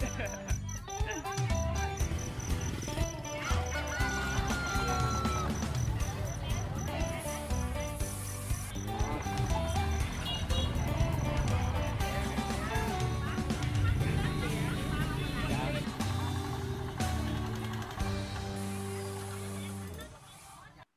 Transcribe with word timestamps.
Yeah. 0.00 0.52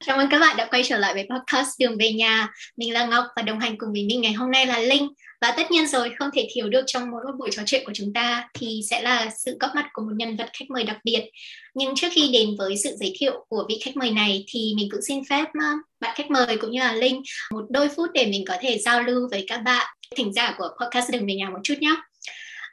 Chào 0.10 0.18
mừng 0.18 0.30
các 0.30 0.39
bạn 0.39 0.57
đã 0.57 0.68
quay 0.71 0.84
trở 0.84 0.98
lại 0.98 1.14
với 1.14 1.28
podcast 1.30 1.70
Đường 1.80 1.98
về 2.00 2.12
nhà. 2.12 2.48
Mình 2.78 2.94
là 2.94 3.05
Ngọc 3.05 3.25
và 3.36 3.42
đồng 3.42 3.60
hành 3.60 3.78
cùng 3.78 3.92
với 3.92 4.04
mình 4.04 4.21
ngày 4.21 4.34
hôm 4.34 4.52
nay 4.52 4.66
là 4.66 4.80
Linh. 4.80 5.07
Và 5.42 5.52
tất 5.52 5.71
nhiên 5.71 5.88
rồi 5.88 6.12
không 6.20 6.30
thể 6.34 6.48
thiếu 6.54 6.70
được 6.70 6.84
trong 6.88 7.12
mỗi 7.12 7.21
buổi 7.39 7.50
trò 7.52 7.64
chuyện 7.66 7.84
của 7.86 7.92
chúng 7.96 8.14
ta 8.14 8.50
thì 8.54 8.82
sẽ 8.89 9.02
là 9.02 9.30
sự 9.46 9.57
góp 9.60 9.71
mặt 9.75 9.86
của 9.93 10.01
một 10.01 10.11
nhân 10.15 10.37
vật 10.37 10.50
khách 10.54 10.70
mời 10.70 10.84
đặc 10.84 10.98
biệt. 11.04 11.29
Nhưng 11.75 11.96
trước 11.96 12.07
khi 12.11 12.29
đến 12.34 12.50
với 12.57 12.78
sự 12.78 12.96
giới 13.00 13.14
thiệu 13.20 13.46
của 13.50 13.65
vị 13.70 13.79
khách 13.86 13.98
mời 13.98 14.11
này 14.11 14.46
thì 14.48 14.74
mình 14.75 14.87
cũng 14.92 15.01
xin 15.07 15.24
phép 15.29 15.46
ờ, 15.61 15.68
bạn 16.00 16.15
khách 16.15 16.32
mời 16.32 16.57
cũng 16.57 16.71
như 16.71 16.79
là 16.79 16.93
Linh 16.93 17.21
một 17.51 17.64
đôi 17.70 17.89
phút 17.89 18.10
để 18.14 18.26
mình 18.26 18.46
có 18.48 18.56
thể 18.62 18.78
giao 18.78 19.01
lưu 19.01 19.28
với 19.32 19.46
các 19.48 19.57
bạn 19.57 19.87
thính 20.15 20.34
giả 20.34 20.56
của 20.57 20.70
podcast 20.82 21.12
Đường 21.12 21.28
về 21.28 21.36
nhà 21.36 21.50
một 21.50 21.60
chút 21.64 21.76
nhé. 21.79 21.96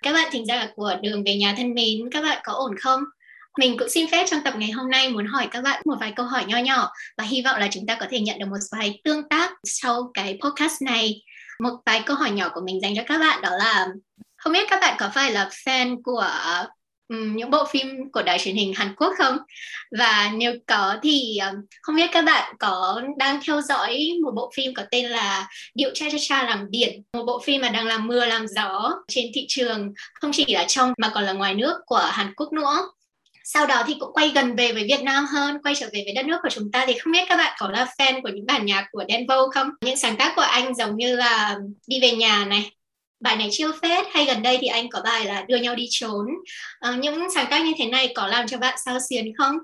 Các 0.03 0.13
bạn 0.13 0.29
thính 0.33 0.47
giả 0.47 0.69
của 0.77 0.95
Đường 1.03 1.25
về 1.25 1.37
nhà 1.37 1.55
thân 1.57 1.75
mến, 1.75 2.11
các 2.11 2.23
bạn 2.23 2.39
có 2.45 2.53
ổn 2.53 2.73
không? 2.81 3.01
Mình 3.59 3.77
cũng 3.79 3.89
xin 3.89 4.07
phép 4.11 4.27
trong 4.31 4.41
tập 4.45 4.55
ngày 4.57 4.71
hôm 4.71 4.91
nay 4.91 5.11
muốn 5.11 5.27
hỏi 5.27 5.49
các 5.51 5.63
bạn 5.63 5.83
một 5.85 5.95
vài 6.01 6.13
câu 6.17 6.27
hỏi 6.27 6.45
nho 6.47 6.59
nhỏ 6.59 6.91
và 7.19 7.25
hy 7.25 7.43
vọng 7.43 7.61
là 7.61 7.69
chúng 7.71 7.87
ta 7.87 7.97
có 8.01 8.07
thể 8.11 8.21
nhận 8.21 8.39
được 8.39 8.47
một 8.49 8.57
vài 8.73 9.01
tương 9.05 9.29
tác 9.29 9.53
sau 9.65 10.11
cái 10.15 10.39
podcast 10.45 10.83
này. 10.83 11.23
Một 11.61 11.77
vài 11.87 12.03
câu 12.07 12.17
hỏi 12.17 12.31
nhỏ 12.31 12.49
của 12.55 12.61
mình 12.65 12.81
dành 12.83 12.97
cho 12.97 13.03
các 13.07 13.19
bạn 13.19 13.43
đó 13.43 13.51
là 13.59 13.87
không 14.37 14.53
biết 14.53 14.67
các 14.71 14.81
bạn 14.81 14.97
có 14.99 15.11
phải 15.15 15.33
là 15.33 15.49
fan 15.65 15.97
của 16.05 16.31
um, 17.09 17.37
những 17.37 17.51
bộ 17.51 17.65
phim 17.71 18.13
của 18.13 18.23
đài 18.23 18.39
truyền 18.39 18.55
hình 18.55 18.73
Hàn 18.77 18.95
Quốc 18.97 19.13
không? 19.19 19.39
Và 19.99 20.31
nếu 20.35 20.53
có 20.67 20.97
thì 21.03 21.39
um, 21.39 21.55
không 21.83 21.97
biết 21.97 22.11
các 22.13 22.25
bạn 22.25 22.55
có 22.59 23.03
đang 23.19 23.41
theo 23.47 23.61
dõi 23.61 24.09
một 24.23 24.33
bộ 24.37 24.51
phim 24.55 24.75
có 24.75 24.83
tên 24.91 25.07
là 25.07 25.49
Điệu 25.75 25.91
cha 25.95 26.07
cha 26.13 26.19
cha 26.21 26.45
làm 26.45 26.71
biển, 26.71 27.03
một 27.13 27.25
bộ 27.27 27.41
phim 27.45 27.61
mà 27.61 27.69
đang 27.69 27.87
làm 27.87 28.07
mưa 28.07 28.27
làm 28.27 28.49
gió 28.49 28.93
trên 29.09 29.27
thị 29.35 29.45
trường 29.49 29.93
không 30.15 30.31
chỉ 30.35 30.55
là 30.55 30.65
trong 30.69 30.93
mà 30.99 31.11
còn 31.15 31.25
là 31.25 31.33
ngoài 31.33 31.55
nước 31.55 31.75
của 31.87 32.09
Hàn 32.13 32.35
Quốc 32.35 32.53
nữa 32.53 32.89
sau 33.49 33.67
đó 33.67 33.83
thì 33.87 33.95
cũng 34.01 34.13
quay 34.13 34.29
gần 34.35 34.57
về 34.57 34.73
với 34.73 34.85
Việt 34.85 35.03
Nam 35.03 35.27
hơn 35.27 35.63
quay 35.63 35.75
trở 35.75 35.89
về 35.93 36.03
với 36.05 36.15
đất 36.15 36.27
nước 36.27 36.39
của 36.43 36.49
chúng 36.49 36.71
ta. 36.73 36.85
Thì 36.87 36.99
không 36.99 37.13
biết 37.13 37.25
các 37.29 37.37
bạn 37.37 37.57
có 37.59 37.71
là 37.71 37.87
fan 37.99 38.23
của 38.23 38.29
những 38.29 38.47
bản 38.47 38.67
nhạc 38.67 38.89
của 38.93 39.05
Dan 39.09 39.27
Vâu 39.27 39.51
không? 39.55 39.71
Những 39.81 39.97
sáng 39.97 40.17
tác 40.17 40.33
của 40.37 40.43
anh 40.43 40.75
giống 40.75 40.97
như 40.97 41.17
là 41.17 41.59
đi 41.87 42.01
về 42.01 42.13
nhà 42.13 42.45
này 42.45 42.71
bài 43.21 43.37
này 43.37 43.49
chiêu 43.51 43.71
phết. 43.83 44.07
Hay 44.11 44.25
gần 44.25 44.43
đây 44.43 44.59
thì 44.61 44.67
anh 44.67 44.89
có 44.89 45.01
bài 45.05 45.25
là 45.25 45.45
đưa 45.49 45.57
nhau 45.57 45.75
đi 45.75 45.87
trốn. 45.91 46.27
À, 46.81 46.97
những 47.01 47.31
sáng 47.35 47.47
tác 47.51 47.65
như 47.65 47.73
thế 47.79 47.87
này 47.87 48.13
có 48.15 48.27
làm 48.27 48.47
cho 48.47 48.59
bạn 48.59 48.79
sao 48.85 48.99
xuyến 49.09 49.33
không? 49.39 49.57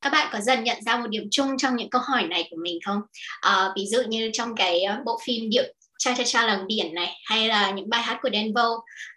Các 0.00 0.10
bạn 0.10 0.28
có 0.32 0.40
dần 0.40 0.64
nhận 0.64 0.82
ra 0.86 0.96
một 0.96 1.06
điểm 1.10 1.28
chung 1.30 1.58
trong 1.58 1.76
những 1.76 1.90
câu 1.90 2.02
hỏi 2.04 2.22
này 2.22 2.48
của 2.50 2.56
mình 2.62 2.78
không? 2.84 3.00
À, 3.40 3.68
ví 3.76 3.86
dụ 3.86 4.02
như 4.08 4.30
trong 4.32 4.54
cái 4.56 4.82
ờ, 4.82 4.96
bộ 5.06 5.20
phim 5.24 5.50
điệu 5.50 5.64
cha 6.04 6.14
cha 6.18 6.24
cha 6.24 6.46
làng 6.46 6.66
biển 6.66 6.94
này, 6.94 7.12
hay 7.24 7.48
là 7.48 7.70
những 7.70 7.88
bài 7.88 8.02
hát 8.02 8.18
của 8.22 8.28
Denver, 8.32 8.66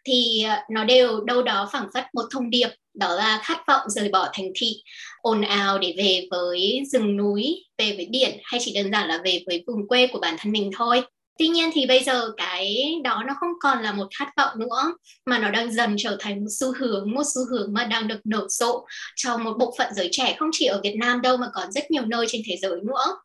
thì 0.06 0.44
ờ, 0.44 0.56
nó 0.72 0.84
đều 0.84 1.22
đâu 1.24 1.44
đó 1.44 1.70
phảng 1.72 1.88
phất 1.94 2.06
một 2.14 2.24
thông 2.32 2.50
điệp, 2.50 2.70
đó 2.94 3.16
là 3.16 3.42
khát 3.44 3.58
vọng 3.68 3.90
rời 3.90 4.10
bỏ 4.10 4.30
thành 4.34 4.46
thị, 4.56 4.84
ồn 5.22 5.42
ào 5.42 5.80
để 5.80 5.94
về 5.98 6.28
với 6.32 6.82
rừng 6.92 7.18
núi, 7.18 7.66
về 7.78 7.94
với 7.96 8.08
biển, 8.12 8.38
hay 8.44 8.60
chỉ 8.64 8.74
đơn 8.74 8.92
giản 8.92 9.08
là 9.08 9.22
về 9.24 9.44
với 9.46 9.64
vùng 9.68 9.88
quê 9.88 10.08
của 10.08 10.20
bản 10.20 10.36
thân 10.40 10.52
mình 10.52 10.72
thôi. 10.76 11.02
Tuy 11.40 11.48
nhiên 11.48 11.70
thì 11.74 11.86
bây 11.86 12.04
giờ 12.04 12.32
cái 12.38 12.96
đó 13.04 13.24
nó 13.28 13.34
không 13.40 13.52
còn 13.60 13.84
là 13.84 13.92
một 13.92 14.08
khát 14.20 14.28
vọng 14.38 14.60
nữa, 14.60 14.94
mà 15.26 15.40
nó 15.40 15.52
đang 15.52 15.72
dần 15.72 15.96
trở 15.98 16.18
thành 16.20 16.40
một 16.40 16.50
xu 16.60 16.74
hướng, 16.80 17.14
một 17.14 17.24
xu 17.36 17.42
hướng 17.52 17.74
mà 17.74 17.84
đang 17.84 18.08
được 18.08 18.20
nở 18.24 18.46
rộ 18.50 18.86
trong 19.16 19.44
một 19.44 19.54
bộ 19.60 19.76
phận 19.78 19.94
giới 19.94 20.10
trẻ, 20.12 20.36
không 20.40 20.50
chỉ 20.54 20.66
ở 20.66 20.82
Việt 20.84 20.96
Nam 21.00 21.22
đâu 21.22 21.38
mà 21.38 21.48
còn 21.54 21.72
rất 21.72 21.92
nhiều 21.92 22.06
nơi 22.06 22.26
trên 22.30 22.42
thế 22.46 22.58
giới 22.62 22.80
nữa. 22.84 23.18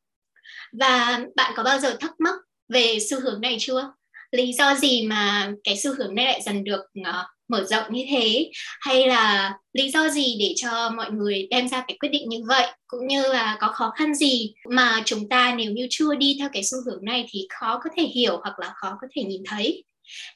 Và 0.81 1.21
bạn 1.37 1.53
có 1.57 1.63
bao 1.63 1.79
giờ 1.79 1.97
thắc 2.01 2.13
mắc 2.19 2.35
về 2.73 2.99
xu 3.11 3.21
hướng 3.21 3.41
này 3.41 3.57
chưa? 3.61 3.93
Lý 4.33 4.53
do 4.53 4.75
gì 4.75 5.03
mà 5.03 5.53
cái 5.65 5.77
xu 5.77 5.95
hướng 5.95 6.15
này 6.15 6.25
lại 6.25 6.43
dần 6.45 6.65
được 6.65 6.81
uh, 7.01 7.27
mở 7.49 7.65
rộng 7.65 7.85
như 7.93 8.05
thế? 8.11 8.51
Hay 8.81 9.07
là 9.07 9.55
lý 9.73 9.91
do 9.91 10.09
gì 10.09 10.37
để 10.41 10.53
cho 10.57 10.91
mọi 10.91 11.11
người 11.11 11.49
đem 11.51 11.69
ra 11.69 11.85
cái 11.89 11.97
quyết 12.01 12.09
định 12.09 12.29
như 12.29 12.39
vậy? 12.49 12.67
Cũng 12.87 13.07
như 13.07 13.23
là 13.23 13.57
có 13.61 13.69
khó 13.69 13.93
khăn 13.97 14.15
gì 14.15 14.53
mà 14.69 15.03
chúng 15.05 15.29
ta 15.29 15.55
nếu 15.59 15.71
như 15.71 15.87
chưa 15.91 16.15
đi 16.15 16.37
theo 16.39 16.49
cái 16.53 16.65
xu 16.65 16.79
hướng 16.87 17.05
này 17.05 17.27
thì 17.31 17.47
khó 17.61 17.81
có 17.85 17.91
thể 17.97 18.03
hiểu 18.03 18.39
hoặc 18.43 18.59
là 18.59 18.73
khó 18.75 18.97
có 19.01 19.07
thể 19.17 19.23
nhìn 19.23 19.43
thấy? 19.47 19.85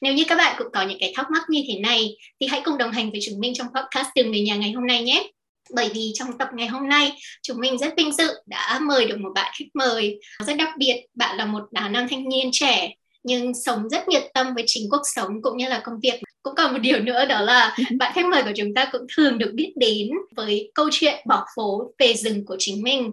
Nếu 0.01 0.13
như 0.13 0.23
các 0.27 0.35
bạn 0.35 0.55
cũng 0.57 0.67
có 0.73 0.81
những 0.81 0.97
cái 0.99 1.13
thắc 1.15 1.31
mắc 1.31 1.43
như 1.49 1.63
thế 1.67 1.79
này 1.79 2.17
thì 2.39 2.47
hãy 2.47 2.61
cùng 2.65 2.77
đồng 2.77 2.91
hành 2.91 3.11
với 3.11 3.19
chúng 3.23 3.39
mình 3.39 3.53
trong 3.53 3.67
podcast 3.67 4.07
Đường 4.15 4.31
về 4.31 4.41
nhà 4.41 4.55
ngày 4.55 4.71
hôm 4.71 4.87
nay 4.87 5.03
nhé. 5.03 5.31
Bởi 5.75 5.89
vì 5.93 6.11
trong 6.15 6.37
tập 6.37 6.47
ngày 6.53 6.67
hôm 6.67 6.89
nay 6.89 7.11
chúng 7.41 7.59
mình 7.59 7.77
rất 7.77 7.93
vinh 7.97 8.13
dự 8.13 8.33
đã 8.45 8.79
mời 8.81 9.05
được 9.05 9.19
một 9.19 9.31
bạn 9.35 9.53
khách 9.59 9.65
mời 9.73 10.19
rất 10.45 10.57
đặc 10.57 10.69
biệt. 10.77 11.05
Bạn 11.13 11.37
là 11.37 11.45
một 11.45 11.63
nam 11.71 12.07
thanh 12.09 12.29
niên 12.29 12.49
trẻ 12.51 12.93
nhưng 13.23 13.53
sống 13.53 13.89
rất 13.89 14.07
nhiệt 14.07 14.23
tâm 14.33 14.53
với 14.55 14.63
chính 14.67 14.89
cuộc 14.89 15.01
sống 15.15 15.41
cũng 15.41 15.57
như 15.57 15.67
là 15.67 15.81
công 15.85 15.99
việc 15.99 16.21
cũng 16.43 16.55
còn 16.55 16.73
một 16.73 16.79
điều 16.79 16.99
nữa 16.99 17.25
đó 17.25 17.41
là 17.41 17.75
bạn 17.99 18.11
khách 18.15 18.25
mời 18.25 18.43
của 18.43 18.51
chúng 18.55 18.73
ta 18.73 18.89
cũng 18.91 19.07
thường 19.17 19.37
được 19.37 19.51
biết 19.53 19.73
đến 19.75 20.09
với 20.35 20.71
câu 20.73 20.89
chuyện 20.91 21.15
bỏ 21.25 21.45
phố 21.55 21.91
về 21.99 22.13
rừng 22.13 22.45
của 22.45 22.55
chính 22.59 22.83
mình 22.83 23.11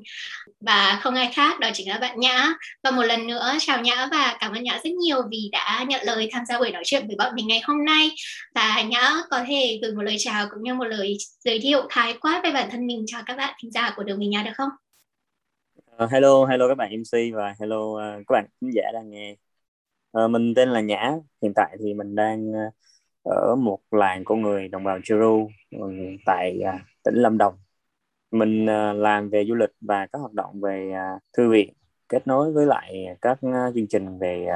và 0.67 0.99
không 1.03 1.15
ai 1.15 1.31
khác 1.33 1.61
đó 1.61 1.69
chính 1.75 1.89
là 1.89 1.99
bạn 1.99 2.21
Nhã 2.21 2.55
và 2.83 2.91
một 2.91 3.03
lần 3.03 3.27
nữa 3.27 3.53
chào 3.59 3.81
Nhã 3.81 4.09
và 4.11 4.37
cảm 4.41 4.53
ơn 4.53 4.63
Nhã 4.63 4.81
rất 4.85 4.91
nhiều 4.91 5.23
vì 5.31 5.49
đã 5.53 5.85
nhận 5.89 6.01
lời 6.05 6.29
tham 6.33 6.45
gia 6.47 6.59
buổi 6.59 6.71
nói 6.71 6.83
chuyện 6.87 7.07
với 7.07 7.17
bọn 7.19 7.35
mình 7.35 7.47
ngày 7.49 7.61
hôm 7.65 7.85
nay 7.85 8.11
và 8.55 8.83
Nhã 8.83 9.13
có 9.31 9.45
thể 9.49 9.79
gửi 9.83 9.93
một 9.93 10.03
lời 10.03 10.17
chào 10.19 10.47
cũng 10.51 10.63
như 10.63 10.75
một 10.75 10.85
lời 10.85 11.17
giới 11.45 11.59
thiệu 11.63 11.83
khái 11.91 12.15
quát 12.21 12.41
về 12.45 12.53
bản 12.53 12.69
thân 12.71 12.87
mình 12.87 13.05
cho 13.07 13.19
các 13.27 13.37
bạn 13.37 13.55
thính 13.63 13.71
giả 13.71 13.93
của 13.97 14.03
đường 14.03 14.19
mình 14.19 14.31
nhà 14.31 14.43
được 14.43 14.53
không? 14.55 14.69
Uh, 16.05 16.11
hello, 16.11 16.45
hello 16.45 16.69
các 16.69 16.75
bạn 16.75 16.91
MC 16.93 17.35
và 17.35 17.55
hello 17.61 17.79
uh, 17.79 18.25
các 18.29 18.33
bạn 18.33 18.47
khán 18.61 18.71
giả 18.75 18.83
đang 18.93 19.11
nghe 19.11 19.35
Uh, 20.25 20.31
mình 20.31 20.55
tên 20.55 20.69
là 20.69 20.81
Nhã, 20.81 21.13
hiện 21.43 21.53
tại 21.55 21.77
thì 21.81 21.95
mình 21.95 22.15
đang 22.15 22.51
uh, 22.51 22.75
ở 23.23 23.57
một 23.57 23.79
làng 23.91 24.25
của 24.25 24.35
người 24.35 24.69
đồng 24.69 24.85
bào 24.85 24.99
Churu 25.05 25.51
tại 26.27 26.61
uh, 26.61 26.81
tỉnh 27.03 27.15
Lâm 27.15 27.39
Đồng. 27.39 27.55
Mình 28.35 28.67
à, 28.67 28.93
làm 28.93 29.31
về 29.31 29.45
du 29.49 29.55
lịch 29.55 29.71
và 29.81 30.07
các 30.07 30.19
hoạt 30.19 30.33
động 30.33 30.61
về 30.61 30.93
à, 30.95 31.19
thư 31.37 31.51
viện, 31.51 31.73
kết 32.09 32.27
nối 32.27 32.53
với 32.53 32.67
lại 32.67 33.07
các 33.21 33.39
à, 33.43 33.71
chương 33.75 33.87
trình 33.87 34.19
về 34.19 34.47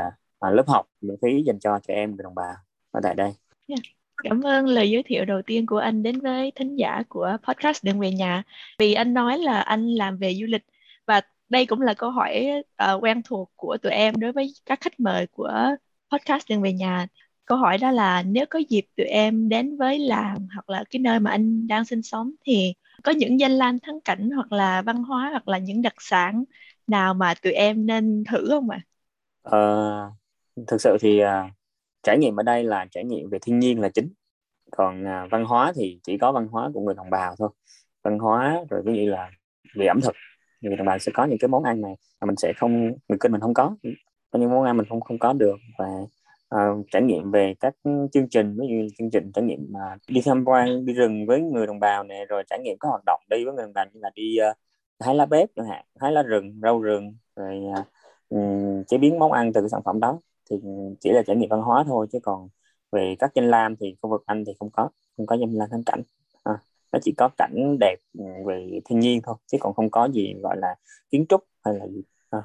lớp 0.41 0.69
học 0.69 0.87
miễn 1.00 1.16
phí 1.22 1.43
dành 1.43 1.59
cho 1.59 1.78
trẻ 1.88 1.94
em 1.94 2.11
người 2.11 2.22
đồng 2.22 2.34
bào 2.34 2.55
ở 2.91 3.00
tại 3.03 3.15
đây. 3.15 3.33
Yeah. 3.69 3.81
Cảm 4.25 4.43
ơn 4.43 4.67
lời 4.67 4.91
giới 4.91 5.03
thiệu 5.03 5.25
đầu 5.25 5.43
tiên 5.43 5.67
của 5.67 5.78
anh 5.78 6.03
đến 6.03 6.21
với 6.21 6.53
thính 6.55 6.77
giả 6.77 7.03
của 7.09 7.37
podcast 7.49 7.84
Đừng 7.84 8.00
về 8.00 8.12
nhà. 8.12 8.43
Vì 8.78 8.94
anh 8.94 9.15
nói 9.15 9.38
là 9.38 9.61
anh 9.61 9.88
làm 9.88 10.17
về 10.17 10.34
du 10.34 10.47
lịch 10.47 10.65
và 11.06 11.21
đây 11.49 11.67
cũng 11.67 11.81
là 11.81 11.94
câu 11.94 12.11
hỏi 12.11 12.47
uh, 12.62 13.03
quen 13.03 13.22
thuộc 13.25 13.53
của 13.56 13.77
tụi 13.83 13.93
em 13.93 14.15
đối 14.17 14.33
với 14.33 14.53
các 14.67 14.81
khách 14.81 15.00
mời 15.00 15.27
của 15.27 15.53
podcast 16.12 16.49
đừng 16.49 16.62
về 16.62 16.72
nhà 16.72 17.06
câu 17.49 17.59
hỏi 17.59 17.78
đó 17.78 17.91
là 17.91 18.22
nếu 18.22 18.47
có 18.50 18.59
dịp 18.69 18.87
tụi 18.97 19.06
em 19.06 19.49
đến 19.49 19.77
với 19.77 19.99
làng 19.99 20.47
hoặc 20.55 20.71
là 20.71 20.84
cái 20.91 21.00
nơi 21.00 21.21
mà 21.21 21.31
anh 21.31 21.67
đang 21.67 21.84
sinh 21.84 22.03
sống 22.03 22.31
thì 22.47 22.75
có 23.03 23.12
những 23.12 23.41
danh 23.41 23.53
lam 23.53 23.78
thắng 23.78 24.00
cảnh 24.00 24.31
hoặc 24.31 24.53
là 24.53 24.82
văn 24.82 24.97
hóa 24.97 25.28
hoặc 25.31 25.48
là 25.48 25.59
những 25.59 25.82
đặc 25.82 25.94
sản 25.98 26.44
nào 26.86 27.14
mà 27.14 27.34
tụi 27.42 27.53
em 27.53 27.86
nên 27.86 28.25
thử 28.31 28.47
không 28.48 28.70
ạ? 28.70 28.81
À? 29.42 29.60
Thực 30.66 30.81
sự 30.81 30.97
thì 31.00 31.25
uh, 31.25 31.28
trải 32.03 32.19
nghiệm 32.19 32.41
ở 32.41 32.42
đây 32.42 32.64
là 32.64 32.87
trải 32.91 33.04
nghiệm 33.04 33.31
về 33.31 33.38
thiên 33.42 33.58
nhiên 33.58 33.81
là 33.81 33.88
chính 33.88 34.08
còn 34.72 35.03
uh, 35.03 35.31
văn 35.31 35.44
hóa 35.44 35.72
thì 35.76 36.00
chỉ 36.03 36.19
có 36.19 36.32
văn 36.32 36.48
hóa 36.48 36.70
của 36.75 36.81
người 36.81 36.94
đồng 36.94 37.10
bào 37.10 37.34
thôi 37.38 37.48
văn 38.03 38.19
hóa 38.19 38.64
rồi 38.70 38.82
ví 38.84 38.92
dụ 38.94 39.10
là 39.10 39.31
về 39.75 39.87
ẩm 39.87 40.00
thực 40.00 40.14
người 40.60 40.76
đồng 40.76 40.87
bào 40.87 40.98
sẽ 40.98 41.12
có 41.14 41.25
những 41.25 41.38
cái 41.38 41.48
món 41.48 41.64
ăn 41.64 41.81
này 41.81 41.94
mà 42.20 42.26
mình 42.26 42.37
sẽ 42.37 42.53
không 42.56 42.92
người 43.08 43.19
kinh 43.20 43.32
mình 43.32 43.41
không 43.41 43.54
có 43.54 43.76
có 44.31 44.38
những 44.38 44.50
món 44.50 44.64
ăn 44.64 44.76
mình 44.76 44.87
không 44.88 45.00
không 45.00 45.19
có 45.19 45.32
được 45.32 45.56
và 45.78 45.87
uh, 46.54 46.86
trải 46.91 47.03
nghiệm 47.03 47.31
về 47.31 47.54
các 47.60 47.75
chương 48.12 48.28
trình 48.31 48.56
ví 48.60 48.66
dụ 48.69 48.88
chương 48.98 49.10
trình 49.10 49.32
trải 49.32 49.44
nghiệm 49.44 49.72
uh, 49.72 50.00
đi 50.09 50.20
tham 50.25 50.44
quan 50.44 50.87
đi 50.87 50.93
rừng 50.93 51.26
với 51.26 51.40
người 51.40 51.67
đồng 51.67 51.81
bào 51.81 52.05
này 52.05 52.26
rồi 52.26 52.43
trải 52.50 52.58
nghiệm 52.64 52.76
các 52.81 52.88
hoạt 52.88 53.02
động 53.06 53.20
đi 53.31 53.44
với 53.44 53.55
người 53.55 53.64
đồng 53.64 53.73
bào 53.73 53.87
như 53.93 54.00
là 54.02 54.11
đi 54.14 54.37
uh, 54.50 54.56
hái 55.00 55.14
lá 55.14 55.26
bếp 55.26 55.49
chẳng 55.56 55.67
hạn 55.67 55.84
hái 56.00 56.12
lá 56.12 56.23
rừng 56.23 56.61
rau 56.62 56.81
rừng 56.81 57.17
rồi 57.37 57.62
uh, 57.81 57.87
um, 58.28 58.84
chế 58.84 58.99
biến 58.99 59.19
món 59.19 59.32
ăn 59.32 59.52
từ 59.52 59.61
cái 59.61 59.69
sản 59.69 59.81
phẩm 59.84 60.00
đó. 60.00 60.20
Thì 60.50 60.56
chỉ 61.00 61.11
là 61.11 61.23
trải 61.26 61.37
nghiệm 61.37 61.49
văn 61.49 61.62
hóa 61.62 61.84
thôi 61.87 62.06
chứ 62.12 62.19
còn 62.23 62.49
về 62.93 63.17
các 63.19 63.31
danh 63.34 63.50
lam 63.50 63.76
thì 63.76 63.96
khu 64.02 64.11
vực 64.11 64.23
anh 64.26 64.44
thì 64.46 64.52
không 64.58 64.70
có 64.70 64.90
không 65.17 65.26
có 65.26 65.37
danh 65.37 65.52
lam 65.52 65.69
thắng 65.70 65.84
cảnh. 65.84 66.02
Ờ, 66.43 66.56
nó 66.93 66.99
chỉ 67.02 67.14
có 67.17 67.28
cảnh 67.37 67.76
đẹp 67.81 67.96
ừ, 68.19 68.25
về 68.46 68.81
thiên 68.84 69.00
nhiên 69.00 69.20
thôi 69.25 69.37
chứ 69.46 69.58
còn 69.61 69.75
không 69.75 69.90
có 69.90 70.08
gì 70.12 70.34
gọi 70.43 70.56
là 70.56 70.75
kiến 71.11 71.26
trúc 71.28 71.44
hay 71.64 71.75
là 71.75 71.87
gì. 71.87 72.02
À. 72.31 72.43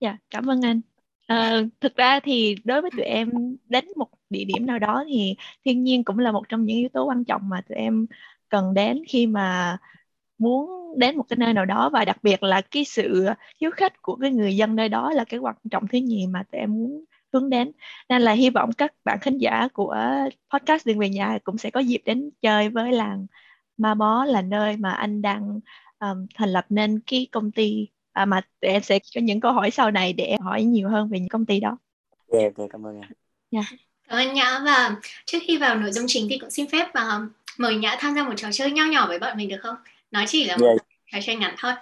dạ 0.00 0.18
cảm 0.30 0.46
ơn 0.46 0.62
anh 0.62 0.80
à, 1.26 1.62
thực 1.80 1.96
ra 1.96 2.20
thì 2.20 2.56
đối 2.64 2.82
với 2.82 2.90
tụi 2.96 3.04
em 3.04 3.30
đến 3.68 3.84
một 3.96 4.08
địa 4.30 4.44
điểm 4.44 4.66
nào 4.66 4.78
đó 4.78 5.04
thì 5.08 5.36
thiên 5.64 5.82
nhiên 5.84 6.04
cũng 6.04 6.18
là 6.18 6.32
một 6.32 6.48
trong 6.48 6.64
những 6.64 6.76
yếu 6.76 6.88
tố 6.92 7.04
quan 7.04 7.24
trọng 7.24 7.48
mà 7.48 7.60
tụi 7.68 7.78
em 7.78 8.06
cần 8.48 8.74
đến 8.74 9.02
khi 9.08 9.26
mà 9.26 9.78
muốn 10.38 10.70
đến 10.98 11.16
một 11.16 11.24
cái 11.28 11.36
nơi 11.36 11.52
nào 11.52 11.64
đó. 11.64 11.90
Và 11.92 12.04
đặc 12.04 12.18
biệt 12.22 12.42
là 12.42 12.60
cái 12.60 12.84
sự 12.84 13.26
hiếu 13.60 13.70
khách 13.76 14.02
của 14.02 14.16
cái 14.16 14.30
người 14.30 14.56
dân 14.56 14.76
nơi 14.76 14.88
đó 14.88 15.12
là 15.12 15.24
cái 15.24 15.40
quan 15.40 15.54
trọng 15.70 15.88
thứ 15.88 15.98
nhì 15.98 16.26
mà 16.26 16.42
tụi 16.52 16.60
em 16.60 16.72
muốn 16.72 17.04
hướng 17.32 17.50
đến. 17.50 17.72
Nên 18.08 18.22
là 18.22 18.32
hy 18.32 18.50
vọng 18.50 18.70
các 18.78 18.92
bạn 19.04 19.18
khán 19.20 19.38
giả 19.38 19.68
của 19.72 19.96
podcast 20.52 20.86
đường 20.86 20.98
về 20.98 21.08
nhà 21.08 21.38
cũng 21.44 21.58
sẽ 21.58 21.70
có 21.70 21.80
dịp 21.80 22.02
đến 22.04 22.30
chơi 22.42 22.68
với 22.68 22.92
làng 22.92 23.26
Ma 23.76 23.94
Bó 23.94 24.24
là 24.24 24.42
nơi 24.42 24.76
mà 24.76 24.90
anh 24.90 25.22
đang 25.22 25.60
um, 26.00 26.26
thành 26.34 26.50
lập 26.50 26.66
nên 26.68 27.00
cái 27.06 27.26
công 27.32 27.52
ty 27.52 27.88
à, 28.14 28.24
mà 28.24 28.40
em 28.60 28.82
sẽ 28.82 28.98
có 29.14 29.20
những 29.20 29.40
câu 29.40 29.52
hỏi 29.52 29.70
sau 29.70 29.90
này 29.90 30.12
để 30.12 30.36
hỏi 30.40 30.62
nhiều 30.62 30.88
hơn 30.88 31.08
về 31.08 31.18
những 31.18 31.28
công 31.28 31.46
ty 31.46 31.60
đó. 31.60 31.78
Ok, 32.32 32.42
ok, 32.56 32.68
cảm 32.70 32.86
ơn 32.86 33.00
em. 33.00 33.10
Yeah. 33.50 33.66
Cảm 34.08 34.18
ơn 34.18 34.34
Nhã 34.34 34.60
và 34.64 34.96
trước 35.26 35.38
khi 35.46 35.58
vào 35.58 35.74
nội 35.74 35.92
dung 35.92 36.04
chính 36.08 36.26
thì 36.30 36.38
cũng 36.38 36.50
xin 36.50 36.66
phép 36.66 36.86
và 36.94 37.20
mời 37.58 37.76
Nhã 37.76 37.96
tham 38.00 38.14
gia 38.14 38.24
một 38.24 38.34
trò 38.36 38.48
chơi 38.52 38.70
nho 38.70 38.84
nhỏ 38.84 39.06
với 39.08 39.18
bọn 39.18 39.36
mình 39.36 39.48
được 39.48 39.60
không? 39.62 39.76
Nó 40.10 40.24
chỉ 40.28 40.44
là 40.44 40.56
một 40.56 40.66
yeah. 40.66 40.78
trò 41.12 41.18
chơi 41.26 41.36
ngắn 41.36 41.54
thôi. 41.58 41.72